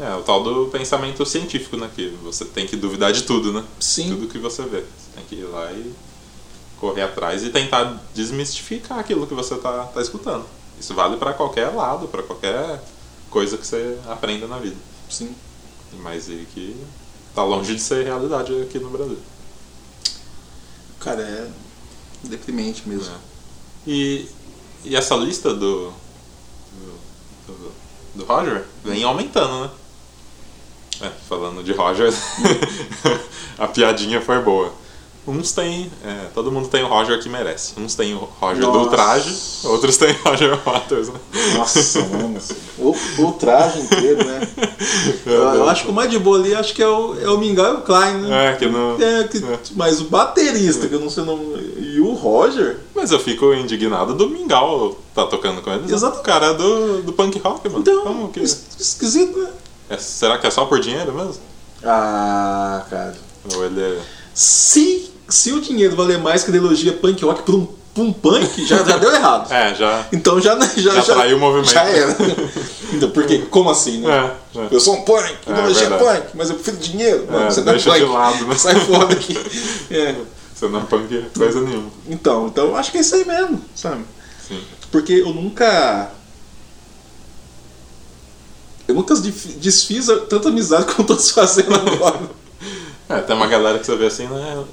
[0.00, 1.90] É, o tal do pensamento científico, né?
[1.94, 3.64] Que você tem que duvidar de tudo, né?
[3.80, 4.10] Sim.
[4.10, 4.78] Tudo que você vê.
[4.78, 5.92] Você tem que ir lá e
[6.78, 10.46] correr atrás e tentar desmistificar aquilo que você tá, tá escutando.
[10.78, 12.80] Isso vale para qualquer lado, para qualquer
[13.28, 14.76] coisa que você aprenda na vida.
[15.10, 15.34] Sim.
[15.94, 16.76] Mas e que
[17.34, 19.18] tá longe de ser realidade aqui no Brasil.
[21.00, 21.48] Cara, é
[22.24, 23.12] deprimente mesmo.
[23.12, 23.18] né?
[23.86, 24.28] E,
[24.84, 26.98] e essa lista do, do,
[27.46, 27.72] do,
[28.16, 29.70] do Roger vem aumentando, né?
[31.00, 32.12] É, falando de Roger,
[33.56, 34.72] a piadinha foi boa.
[35.30, 37.74] Uns tem, é, todo mundo tem o Roger que merece.
[37.78, 38.90] Uns tem o Roger do Nossa.
[38.90, 41.20] traje, outros tem o Roger Waters, né?
[41.56, 42.38] Nossa, mano.
[42.78, 44.48] O, o traje inteiro, né?
[45.26, 47.36] Eu, eu acho que o mais de boa ali acho que é o, é o
[47.36, 48.52] Mingau e o Klein, né?
[48.52, 48.96] É, que não.
[49.00, 49.58] É, que- é.
[49.74, 51.74] Mas o baterista, que eu não sei o nome.
[51.76, 52.78] E o Roger.
[52.94, 55.86] Mas eu fico indignado do Mingau tá tocando com eles.
[55.90, 55.94] né?
[55.94, 56.20] Exato.
[56.20, 57.80] O cara é do, do punk rock, mano.
[57.80, 58.40] Então, Como que...
[58.40, 59.50] es- esquisito, né?
[59.90, 61.42] É, será que é só por dinheiro mesmo?
[61.84, 63.16] Ah, cara.
[63.54, 63.98] Ou ele é.
[64.40, 68.12] Se, se o dinheiro valer mais que a ideologia punk rock pra um, pra um
[68.12, 69.50] punk, já, já deu errado.
[69.52, 70.06] É, já.
[70.12, 71.72] Então já, já, Já traiu o movimento.
[71.72, 72.16] Já era.
[72.92, 74.30] Então, porque, como assim, né?
[74.54, 74.68] É, é.
[74.70, 76.20] Eu sou um punk, É, ideologia verdade.
[76.20, 77.26] punk, mas eu prefiro dinheiro.
[77.32, 77.98] É, você não é punk.
[77.98, 78.54] de lado, né?
[78.54, 79.36] Sai fora daqui.
[79.90, 80.14] É.
[80.54, 81.90] Você não é punk coisa nenhuma.
[82.08, 84.04] Então, então acho que é isso aí mesmo, sabe?
[84.46, 84.60] Sim.
[84.92, 86.12] Porque eu nunca.
[88.86, 92.20] Eu nunca desf- desfiz tanta amizade como eu tô fazendo agora.
[93.16, 94.64] É, tem uma galera que você vê assim, né?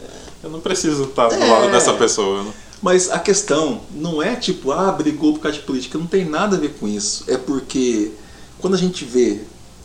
[0.44, 1.46] Eu não preciso estar do É.
[1.52, 2.52] lado dessa pessoa, né?
[2.82, 5.98] Mas a questão não é tipo, ah, brigou por causa de política.
[5.98, 7.24] Não tem nada a ver com isso.
[7.28, 8.12] É porque
[8.60, 9.40] quando a gente vê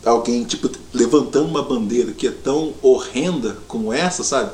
[0.05, 4.51] alguém tipo levantando uma bandeira que é tão horrenda como essa, sabe?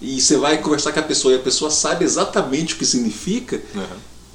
[0.00, 3.60] E você vai conversar com a pessoa e a pessoa sabe exatamente o que significa,
[3.74, 3.82] Uhum.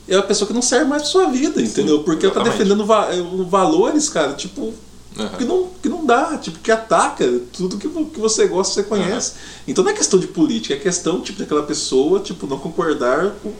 [0.07, 2.03] é uma pessoa que não serve mais pra sua vida, entendeu?
[2.03, 3.09] Porque ela tá defendendo va-
[3.47, 4.73] valores, cara, tipo,
[5.17, 5.27] Uhum.
[5.37, 9.33] que, não, que não dá, tipo, que ataca tudo que, que você gosta, você conhece.
[9.67, 13.51] Então não é questão de política, é questão, tipo, daquela pessoa, tipo, não concordar com,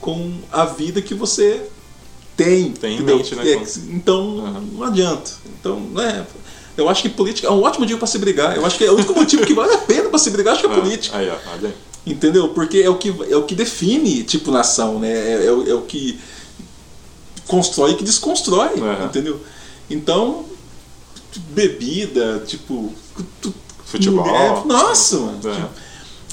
[0.00, 1.62] com a vida que você
[2.36, 2.72] tem.
[2.72, 4.68] Tem em mente, né, É, então Uhum.
[4.74, 5.32] não adianta.
[5.60, 6.26] Então, né?
[6.76, 8.56] Eu acho que política é um ótimo dia para se brigar.
[8.56, 10.62] Eu acho que é o único motivo que vale a pena para se brigar, acho
[10.62, 11.16] que é Ah, política.
[11.18, 11.34] Aí, ó,
[11.64, 11.72] aí.
[12.06, 12.48] Entendeu?
[12.48, 15.08] Porque é o que, é o que define, tipo, nação, né?
[15.12, 16.18] É, é o- é o que
[17.46, 19.04] constrói e que desconstrói, Uhum.
[19.06, 19.40] entendeu?
[19.90, 20.44] Então,
[21.40, 22.92] bebida, tipo...
[23.84, 24.24] Futebol.
[24.24, 25.40] mulher- nossa, mano.
[25.44, 25.54] Uhum.
[25.54, 25.68] tipo,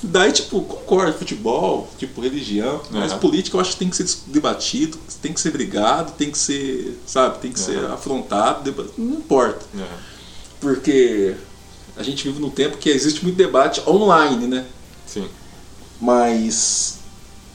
[0.04, 3.20] daí, tipo, concordo, futebol, tipo, religião, mas Uhum.
[3.20, 7.00] política eu acho que tem que ser debatido, tem que ser brigado, tem que ser,
[7.06, 7.94] sabe, tem que ser Uhum.
[7.94, 9.64] afrontado, deba- não importa.
[10.60, 11.36] Porque
[11.98, 14.66] a gente vive num tempo que existe muito debate online, né?
[15.06, 15.28] Sim.
[16.00, 16.96] Mas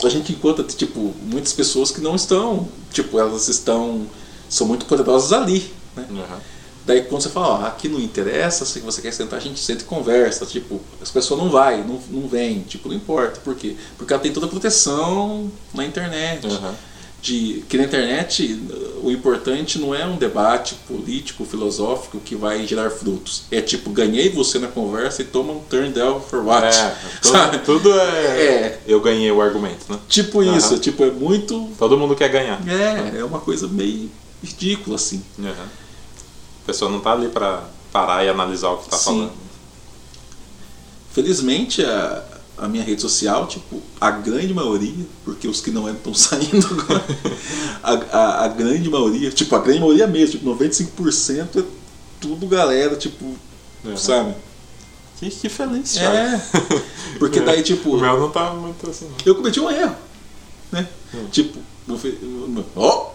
[0.05, 4.07] a gente encontra, tipo, muitas pessoas que não estão, tipo, elas estão,
[4.49, 6.07] são muito poderosas ali, né?
[6.11, 6.25] Uhum.
[6.87, 9.83] Daí quando você fala, ó, aqui não interessa, se você quer sentar, a gente senta
[9.83, 13.75] e conversa, tipo, as pessoas não vai, não, não vem, tipo, não importa, por quê?
[13.99, 16.47] Porque ela tem toda a proteção na internet.
[16.47, 16.75] Uhum.
[17.21, 18.61] De, que na internet
[19.03, 23.43] o importante não é um debate político, filosófico que vai gerar frutos.
[23.51, 26.65] É tipo, ganhei você na conversa e toma um turn down for what?
[26.65, 26.71] É,
[27.23, 27.59] Sabe?
[27.59, 28.81] tudo, tudo é, É.
[28.87, 29.99] Eu ganhei o argumento, né?
[30.09, 30.57] Tipo Aham.
[30.57, 31.69] isso, tipo, é muito.
[31.77, 32.61] Todo mundo quer ganhar.
[32.69, 34.09] É, é uma coisa meio
[34.41, 35.21] ridícula, assim.
[35.37, 35.53] Uhum.
[36.67, 37.63] A pessoa não tá ali pra
[37.93, 39.05] parar e analisar o que tá Sim.
[39.05, 39.33] falando.
[41.13, 42.25] Felizmente a,
[42.59, 47.05] a minha rede social, tipo, a grande maioria, porque os que não estão saindo agora,
[47.85, 51.65] a, a, a grande maioria, tipo, a grande maioria mesmo, tipo, 95% é
[52.21, 53.37] tudo galera, tipo,
[53.85, 53.97] Uhum.
[53.97, 54.35] sabe?
[55.21, 56.17] Que, que feliz, Thiago.
[56.17, 56.43] É.
[57.21, 59.15] Porque daí, tipo, O meu não tá muito assim, não.
[59.25, 59.95] eu cometi um erro,
[60.73, 60.89] né?
[61.15, 61.27] Hum.
[61.31, 63.13] Tipo, eu ah!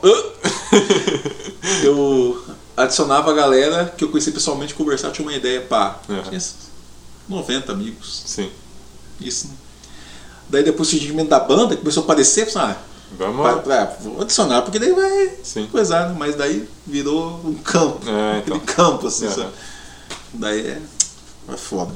[1.83, 2.41] eu
[2.83, 6.21] adicionava a galera que eu conheci pessoalmente conversar, tinha uma ideia, pá, Uhum.
[6.23, 6.41] tinha
[7.29, 8.49] 90 amigos, Sim.
[9.19, 9.53] isso, né?
[10.49, 12.75] Daí depois o surgimento da banda começou a aparecer, eu ah,
[13.17, 15.67] Vamos pra, pra- vou adicionar, porque daí vai Sim.
[15.67, 16.15] coisar, né?
[16.17, 18.75] Mas daí virou um campo, É, aquele então.
[18.75, 19.35] campo, assim, Uhum.
[19.35, 19.51] sabe?
[20.33, 20.81] Daí é,
[21.53, 21.93] é foda.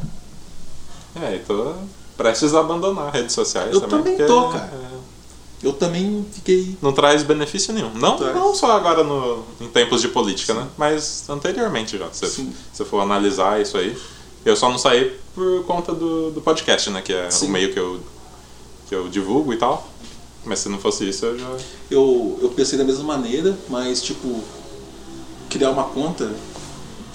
[1.21, 1.73] É, e tô
[2.17, 3.97] prestes a abandonar redes sociais Eu também.
[3.99, 4.71] também porque, tô, cara.
[4.73, 4.94] é,
[5.65, 7.91] Eu também fiquei não traz benefício nenhum.
[7.95, 10.67] Não, não só agora no, em tempos de política, né?
[10.77, 12.07] Mas anteriormente já.
[12.11, 12.53] Se Sim.
[12.71, 13.97] você for analisar isso aí.
[14.45, 17.01] Eu só não saí por conta do, do podcast, né?
[17.01, 17.47] Que é Sim.
[17.47, 17.99] o meio que eu,
[18.87, 19.89] que eu divulgo e tal.
[20.45, 21.49] Mas se não fosse isso, eu já.
[21.89, 24.43] eu, eu pensei da mesma maneira, mas tipo,
[25.49, 26.31] criar uma conta,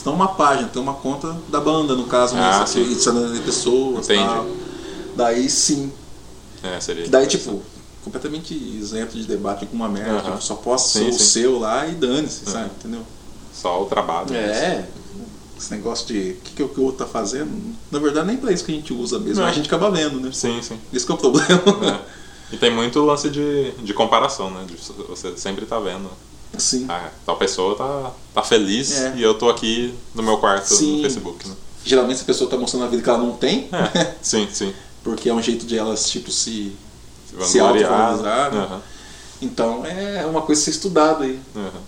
[0.05, 2.43] não uma página, ter uma conta da banda, no caso, né?
[2.43, 2.83] Ah, sim.
[2.83, 4.25] adicionando de pessoas Entendi.
[4.25, 4.47] tal.
[5.15, 5.93] Daí sim.
[6.65, 7.09] É, seria.
[7.09, 7.63] Daí, tipo,
[8.05, 10.21] completamente isento de debate com uma merda.
[10.23, 11.19] Tipo, só posso Sim, o sim.
[11.19, 12.71] seu lá e dane-se, sabe?
[12.79, 13.03] Entendeu?
[13.53, 14.35] Só o trabalho.
[14.35, 14.87] É.
[15.59, 17.51] Esse negócio de o que, que, o o outro tá fazendo,
[17.91, 20.31] na verdade nem pra isso que a gente usa mesmo, a gente acaba vendo, né?
[20.33, 20.79] Sim, sim.
[20.91, 21.51] Esse que é o problema.
[22.51, 22.55] É.
[22.55, 24.65] E tem muito lance de, de comparação, né?
[24.67, 24.75] De
[25.07, 26.11] você sempre tá vendo.
[26.59, 26.87] Sim.
[26.89, 29.15] Ah, tal pessoa tá, tá feliz É.
[29.17, 30.97] e eu tô aqui no meu quarto Sim.
[30.97, 31.55] no Facebook, né?
[31.85, 34.73] Geralmente essa pessoa tá mostrando a vida que ela não tem, É, sim, sim.
[35.05, 36.73] porque é um jeito de elas, tipo, se
[37.47, 38.59] Se autovalorizar, né?
[38.61, 38.83] Aham,
[39.43, 41.41] Então é uma coisa a ser estudada aí.
[41.57, 41.81] aham.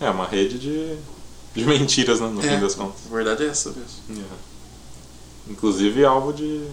[0.00, 0.96] É uma rede de,
[1.54, 2.28] de mentiras, né?
[2.28, 3.00] No É, fim das contas.
[3.10, 3.86] a verdade é essa mesmo.
[4.10, 4.36] Aham.
[5.50, 6.66] Inclusive alvo de.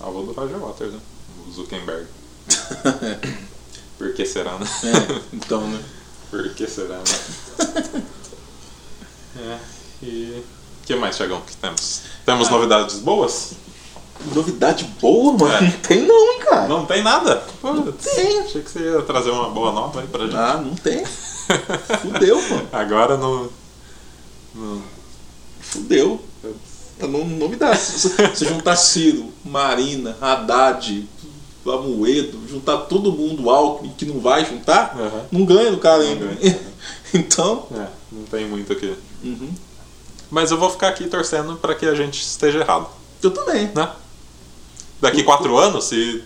[0.00, 1.00] alvo do Roger Waters, né?
[1.46, 2.06] O Zuckerberg.
[3.98, 4.66] Por que será, né?
[4.84, 5.80] É, então, né?
[6.30, 8.02] Por que será, né?
[9.38, 9.58] é,
[10.02, 10.42] e.
[10.82, 12.00] O que mais, Thiagão, que temos?
[12.26, 13.52] Temos novidades boas?
[14.34, 15.54] Novidade boa, mano.
[15.54, 15.60] É.
[15.62, 16.68] Não tem não, hein, cara.
[16.68, 17.36] Não tem nada?
[17.60, 18.38] Putz, tem.
[18.40, 20.36] Achei que você ia trazer uma boa nova aí pra gente.
[20.36, 21.04] Ah, não tem.
[21.04, 22.68] Fudeu, mano.
[22.72, 23.50] Agora no
[25.60, 26.20] Fudeu.
[26.98, 27.78] É no- novidade.
[27.80, 31.08] Se se juntar Ciro, Marina, Haddad,
[31.66, 35.22] Amoedo, juntar todo mundo, Alckmin, que não vai juntar, Aham.
[35.30, 36.38] não ganha do cara Não ainda.
[37.14, 37.66] então.
[37.74, 38.94] é, não tem muito aqui.
[39.24, 39.50] uhum.
[40.30, 42.88] Mas eu vou ficar aqui torcendo pra que a gente esteja errado,
[43.22, 43.70] Eu também.
[43.74, 43.90] né?
[45.02, 46.22] Daqui quatro anos, se,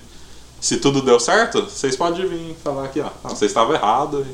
[0.61, 3.09] se tudo deu certo, vocês podem vir falar aqui, ó.
[3.25, 4.25] Ah, você estava errado.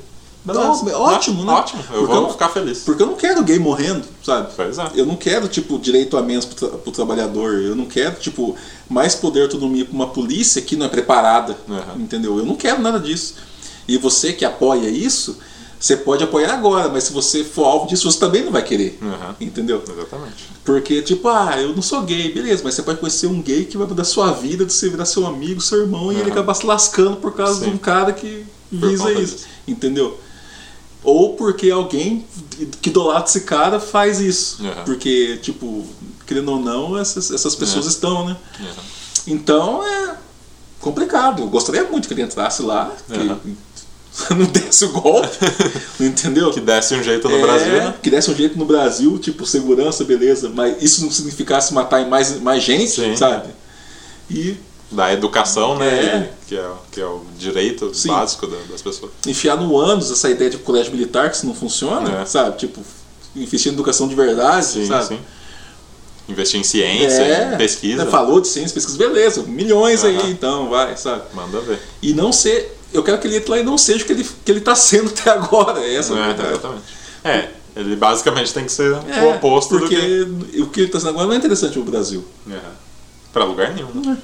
[0.44, 1.52] Não, ótimo, né?
[1.52, 2.80] Ótimo, eu Porque vou eu- ficar feliz.
[2.80, 4.52] Porque eu não quero gay morrendo, sabe?
[4.56, 4.90] Pois é.
[4.96, 7.54] Eu não quero, tipo, direito a menos pro, tra- pro trabalhador.
[7.62, 8.56] Eu não quero, tipo,
[8.90, 11.56] mais poder autonomia pra uma polícia que não é preparada.
[11.68, 12.02] Uhum.
[12.02, 12.36] Entendeu?
[12.38, 13.36] Eu não quero nada disso.
[13.86, 15.38] E você que apoia isso,
[15.82, 18.98] você pode apoiar agora, mas se você for alvo disso, você também não vai querer.
[19.02, 19.34] Uhum.
[19.40, 19.82] Entendeu?
[19.82, 20.44] Exatamente.
[20.64, 23.76] Porque, tipo, ah, eu não sou gay, beleza, mas você pode conhecer um gay que
[23.76, 26.30] vai mudar sua vida, de você virar seu amigo, seu irmão, e ele Uhum.
[26.32, 27.70] acabar se lascando por causa Sim.
[27.70, 29.20] de um cara que visa isso.
[29.36, 29.46] disso.
[29.66, 30.18] Entendeu?
[31.02, 32.24] Ou porque alguém
[32.80, 34.62] que idolatra esse cara faz isso.
[34.62, 34.84] Uhum.
[34.84, 35.84] Porque, tipo,
[36.24, 37.88] querendo ou não, essas, essas pessoas É.
[37.88, 38.36] estão, né?
[38.60, 38.66] Uhum.
[39.26, 40.14] Então é
[40.80, 41.42] complicado.
[41.42, 42.92] Eu gostaria muito que ele entrasse lá.
[43.10, 43.56] que- Uhum.
[44.30, 45.28] não desse o golpe,
[46.00, 46.50] entendeu?
[46.52, 47.94] Que desse um jeito no É, Brasil, né?
[48.02, 52.38] Que desse um jeito no Brasil, tipo, segurança, beleza, mas isso não significasse matar mais,
[52.40, 53.16] mais gente, Sim.
[53.16, 53.48] sabe?
[54.30, 54.56] E
[54.90, 55.86] Da educação, né?
[55.88, 56.30] É.
[56.46, 58.08] Que, é, que é o direito Sim.
[58.08, 59.10] básico da- das pessoas.
[59.26, 62.26] enfiar no ânus essa ideia de colégio militar que isso não funciona, É.
[62.26, 62.58] sabe?
[62.58, 62.78] Tipo,
[63.34, 65.06] investir em educação de verdade, Sim, sabe?
[65.06, 65.18] sim.
[66.28, 68.04] Investir em ciência, É, em pesquisa.
[68.04, 71.22] né, Falou de ciência, pesquisa, beleza, milhões aí então, vai, sabe?
[71.34, 71.80] Manda ver.
[72.02, 72.78] E não ser.
[72.92, 74.74] Eu quero que ele entre lá e não seja o que ele, que ele tá
[74.74, 75.80] sendo até agora.
[75.80, 76.84] É essa É, exatamente.
[77.24, 80.60] É, ele basicamente tem que ser É, o oposto porque do que.
[80.62, 82.24] o que ele tá sendo agora não é interessante no Brasil.
[82.50, 82.60] É.
[83.32, 84.18] Pra lugar nenhum, né?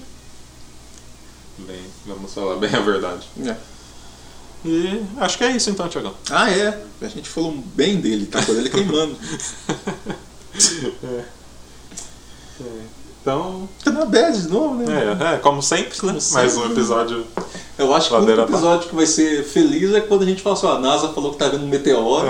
[1.59, 3.27] Bem, vamos falar bem a verdade.
[3.45, 3.57] É.
[4.65, 6.15] E acho que é isso então, Tiagão.
[6.31, 6.83] Ah, é.
[7.01, 9.17] A gente falou bem dele, tá com ele queimando.
[13.29, 14.87] Então, Tá na bad de novo, né?
[15.31, 16.15] é, é como sempre, né?
[16.15, 16.73] Como Mais um sempre.
[16.73, 17.27] episódio.
[17.79, 20.57] Eu acho que o único episódio que vai ser feliz é quando a gente fala
[20.57, 22.27] assim, ó, a NASA falou que tá vindo um meteoro.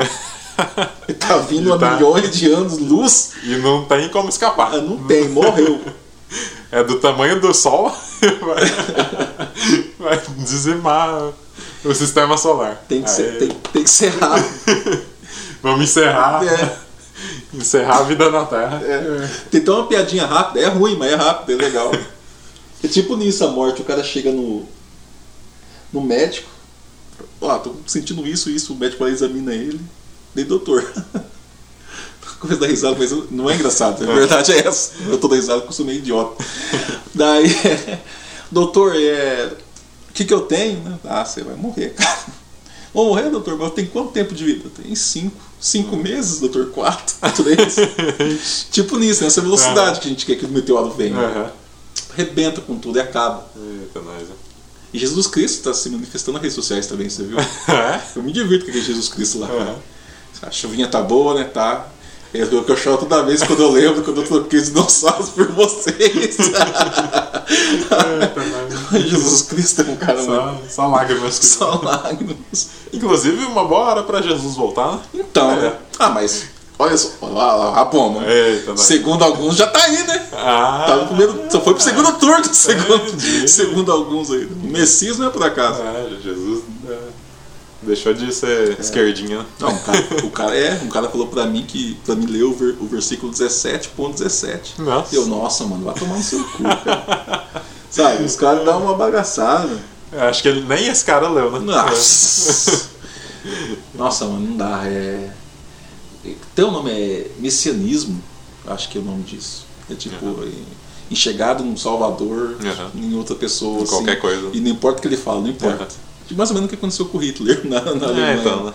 [1.07, 3.31] e tá vindo E a tá- milhões de anos luz.
[3.45, 4.75] E não tem como escapar.
[4.75, 5.81] Ah, não tem, morreu.
[6.71, 7.91] É do tamanho do Sol,
[8.21, 8.67] vai,
[9.99, 11.33] vai dizimar
[11.83, 12.85] o sistema solar.
[12.87, 15.01] Tem que, ser, Aí, tem, tem que ser rápido.
[15.63, 16.45] Vamos encerrar.
[16.45, 16.77] É.
[17.53, 18.81] Encerrar a vida na Terra.
[18.85, 19.29] É.
[19.51, 21.91] Tem até uma piadinha rápida, é ruim, mas é rápido, é legal.
[22.83, 24.65] É tipo nisso a morte, o cara chega no,
[25.93, 26.49] no médico,
[27.41, 29.81] ó, tô sentindo isso, isso, o médico vai examina ele,
[30.35, 30.85] daí doutor.
[32.39, 34.93] Começa a dar risada, mas não é engraçado, a verdade é essa.
[35.09, 36.45] Eu tô dando risada porque eu sou meio idiota.
[37.13, 37.49] Daí,
[38.49, 39.57] doutor, é,
[40.09, 41.01] o que que eu tenho?
[41.05, 42.27] Ah, você vai morrer, cara.
[42.95, 44.71] Vou morrer, doutor, mas tem quanto tempo de vida?
[44.71, 45.48] Tem cinco.
[45.61, 46.67] Cinco meses, doutor?
[46.71, 47.17] Quatro?
[47.43, 48.67] Três?
[48.71, 51.17] tipo nisso, nessa velocidade que a gente quer que o meteoro venha.
[51.17, 51.51] Aham.
[52.13, 53.47] Arrebenta com tudo e acaba.
[53.57, 54.23] Eita, nós.
[54.23, 54.35] hein?
[54.93, 57.39] E Jesus Cristo está se manifestando nas redes sociais também, você viu?
[57.69, 58.01] É?
[58.17, 59.49] Eu me divirto com aquele Jesus Cristo lá.
[59.49, 59.77] Aham.
[60.43, 61.45] A chuvinha tá boa, né?
[61.45, 61.89] Tá.
[62.35, 65.31] É o que eu choro toda vez quando eu lembro, quando eu troquei os dinossauros
[65.31, 66.39] por vocês.
[66.39, 67.45] Eita.
[68.99, 70.23] Jesus Cristo é um cara.
[70.23, 71.35] Só, só lágrimas.
[71.37, 72.69] Só lágrimas.
[72.93, 75.01] Inclusive, uma boa hora pra Jesus voltar, né?
[75.15, 75.57] Então, É.
[75.57, 75.73] né?
[75.99, 76.59] Ah, mas.
[76.81, 78.25] Olha só, olha lá, a bomba.
[78.31, 78.83] Eita, nós.
[78.83, 80.27] Segundo alguns já tá aí, né?
[80.33, 84.45] Ah, Tá no primeiro, só foi pro segundo turno, segundo, segundo alguns aí.
[84.45, 85.83] O Messias não é por acaso.
[85.83, 86.63] É, Jesus
[87.83, 89.45] deixou de ser esquerdinha.
[89.61, 92.43] Não, o cara, o cara é, um cara falou pra mim que pra mim ler
[92.45, 94.79] o, ver- o versículo 17.17.
[94.79, 95.15] Nossa.
[95.15, 97.45] Eu, nossa, mano, vai tomar no seu cu, cara.
[97.91, 99.79] Sabe, os caras dão uma bagaçada.
[100.13, 101.59] Eu Acho que ele, nem esse cara leu, né?
[101.61, 102.89] Nossa.
[103.95, 104.83] Nossa, mano, não dá.
[104.87, 105.31] É...
[106.55, 108.23] Teu nome é messianismo,
[108.67, 109.65] acho que é o nome disso.
[109.91, 110.67] É tipo, em-
[111.11, 112.57] enxergado num Salvador,
[112.95, 113.01] Uhum.
[113.03, 113.81] em outra pessoa.
[113.81, 113.93] Em assim.
[113.93, 114.51] qualquer coisa.
[114.53, 115.85] E não importa o que ele fala, não importa.
[115.85, 116.08] Uhum.
[116.35, 118.33] Mais ou menos o que aconteceu com o Hitler na, na Alemanha.
[118.33, 118.73] É, então, né?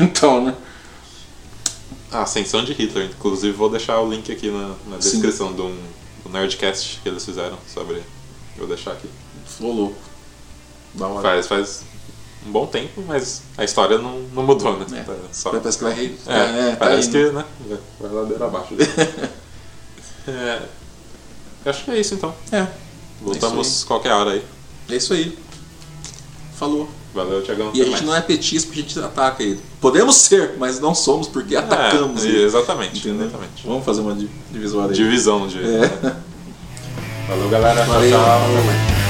[0.00, 0.54] Então, né?
[2.10, 3.10] A ascensão de Hitler.
[3.10, 5.10] Inclusive, vou deixar o link aqui na, na Sim.
[5.10, 5.76] descrição de um,
[6.24, 8.02] do Nerdcast que eles fizeram sobre.
[8.56, 9.08] Vou deixar aqui.
[9.46, 9.96] Ficou louco.
[10.94, 11.22] Da hora.
[11.22, 11.82] Faz, faz
[12.46, 14.86] um bom tempo, mas a história não, não mudou, né?
[14.92, 15.02] É.
[15.02, 16.18] Tá só- Parece que vai rei.
[16.26, 17.12] É, tá parece indo.
[17.18, 17.44] que, né?
[17.68, 18.74] Vai, vai ladeira abaixo.
[20.28, 20.62] é,
[21.64, 22.34] acho que é isso então.
[22.50, 22.66] É.
[23.20, 24.44] Voltamos qualquer hora aí.
[24.90, 25.38] É isso aí.
[26.62, 26.88] Falou.
[27.12, 27.72] Valeu, Tiagão.
[27.74, 29.58] E a gente não é petista porque a gente ataca ele.
[29.80, 32.44] Podemos ser, mas não somos porque atacamos é, ele.
[32.44, 33.00] Exatamente.
[33.00, 33.26] Entendeu?
[33.26, 33.66] exatamente.
[33.66, 34.94] Vamos fazer uma di- divisória aí.
[34.96, 35.58] Divisão de.
[35.58, 36.16] É.
[37.28, 37.84] Valeu, galera.
[37.84, 38.10] Valeu.
[38.10, 39.01] Tchau, tchau.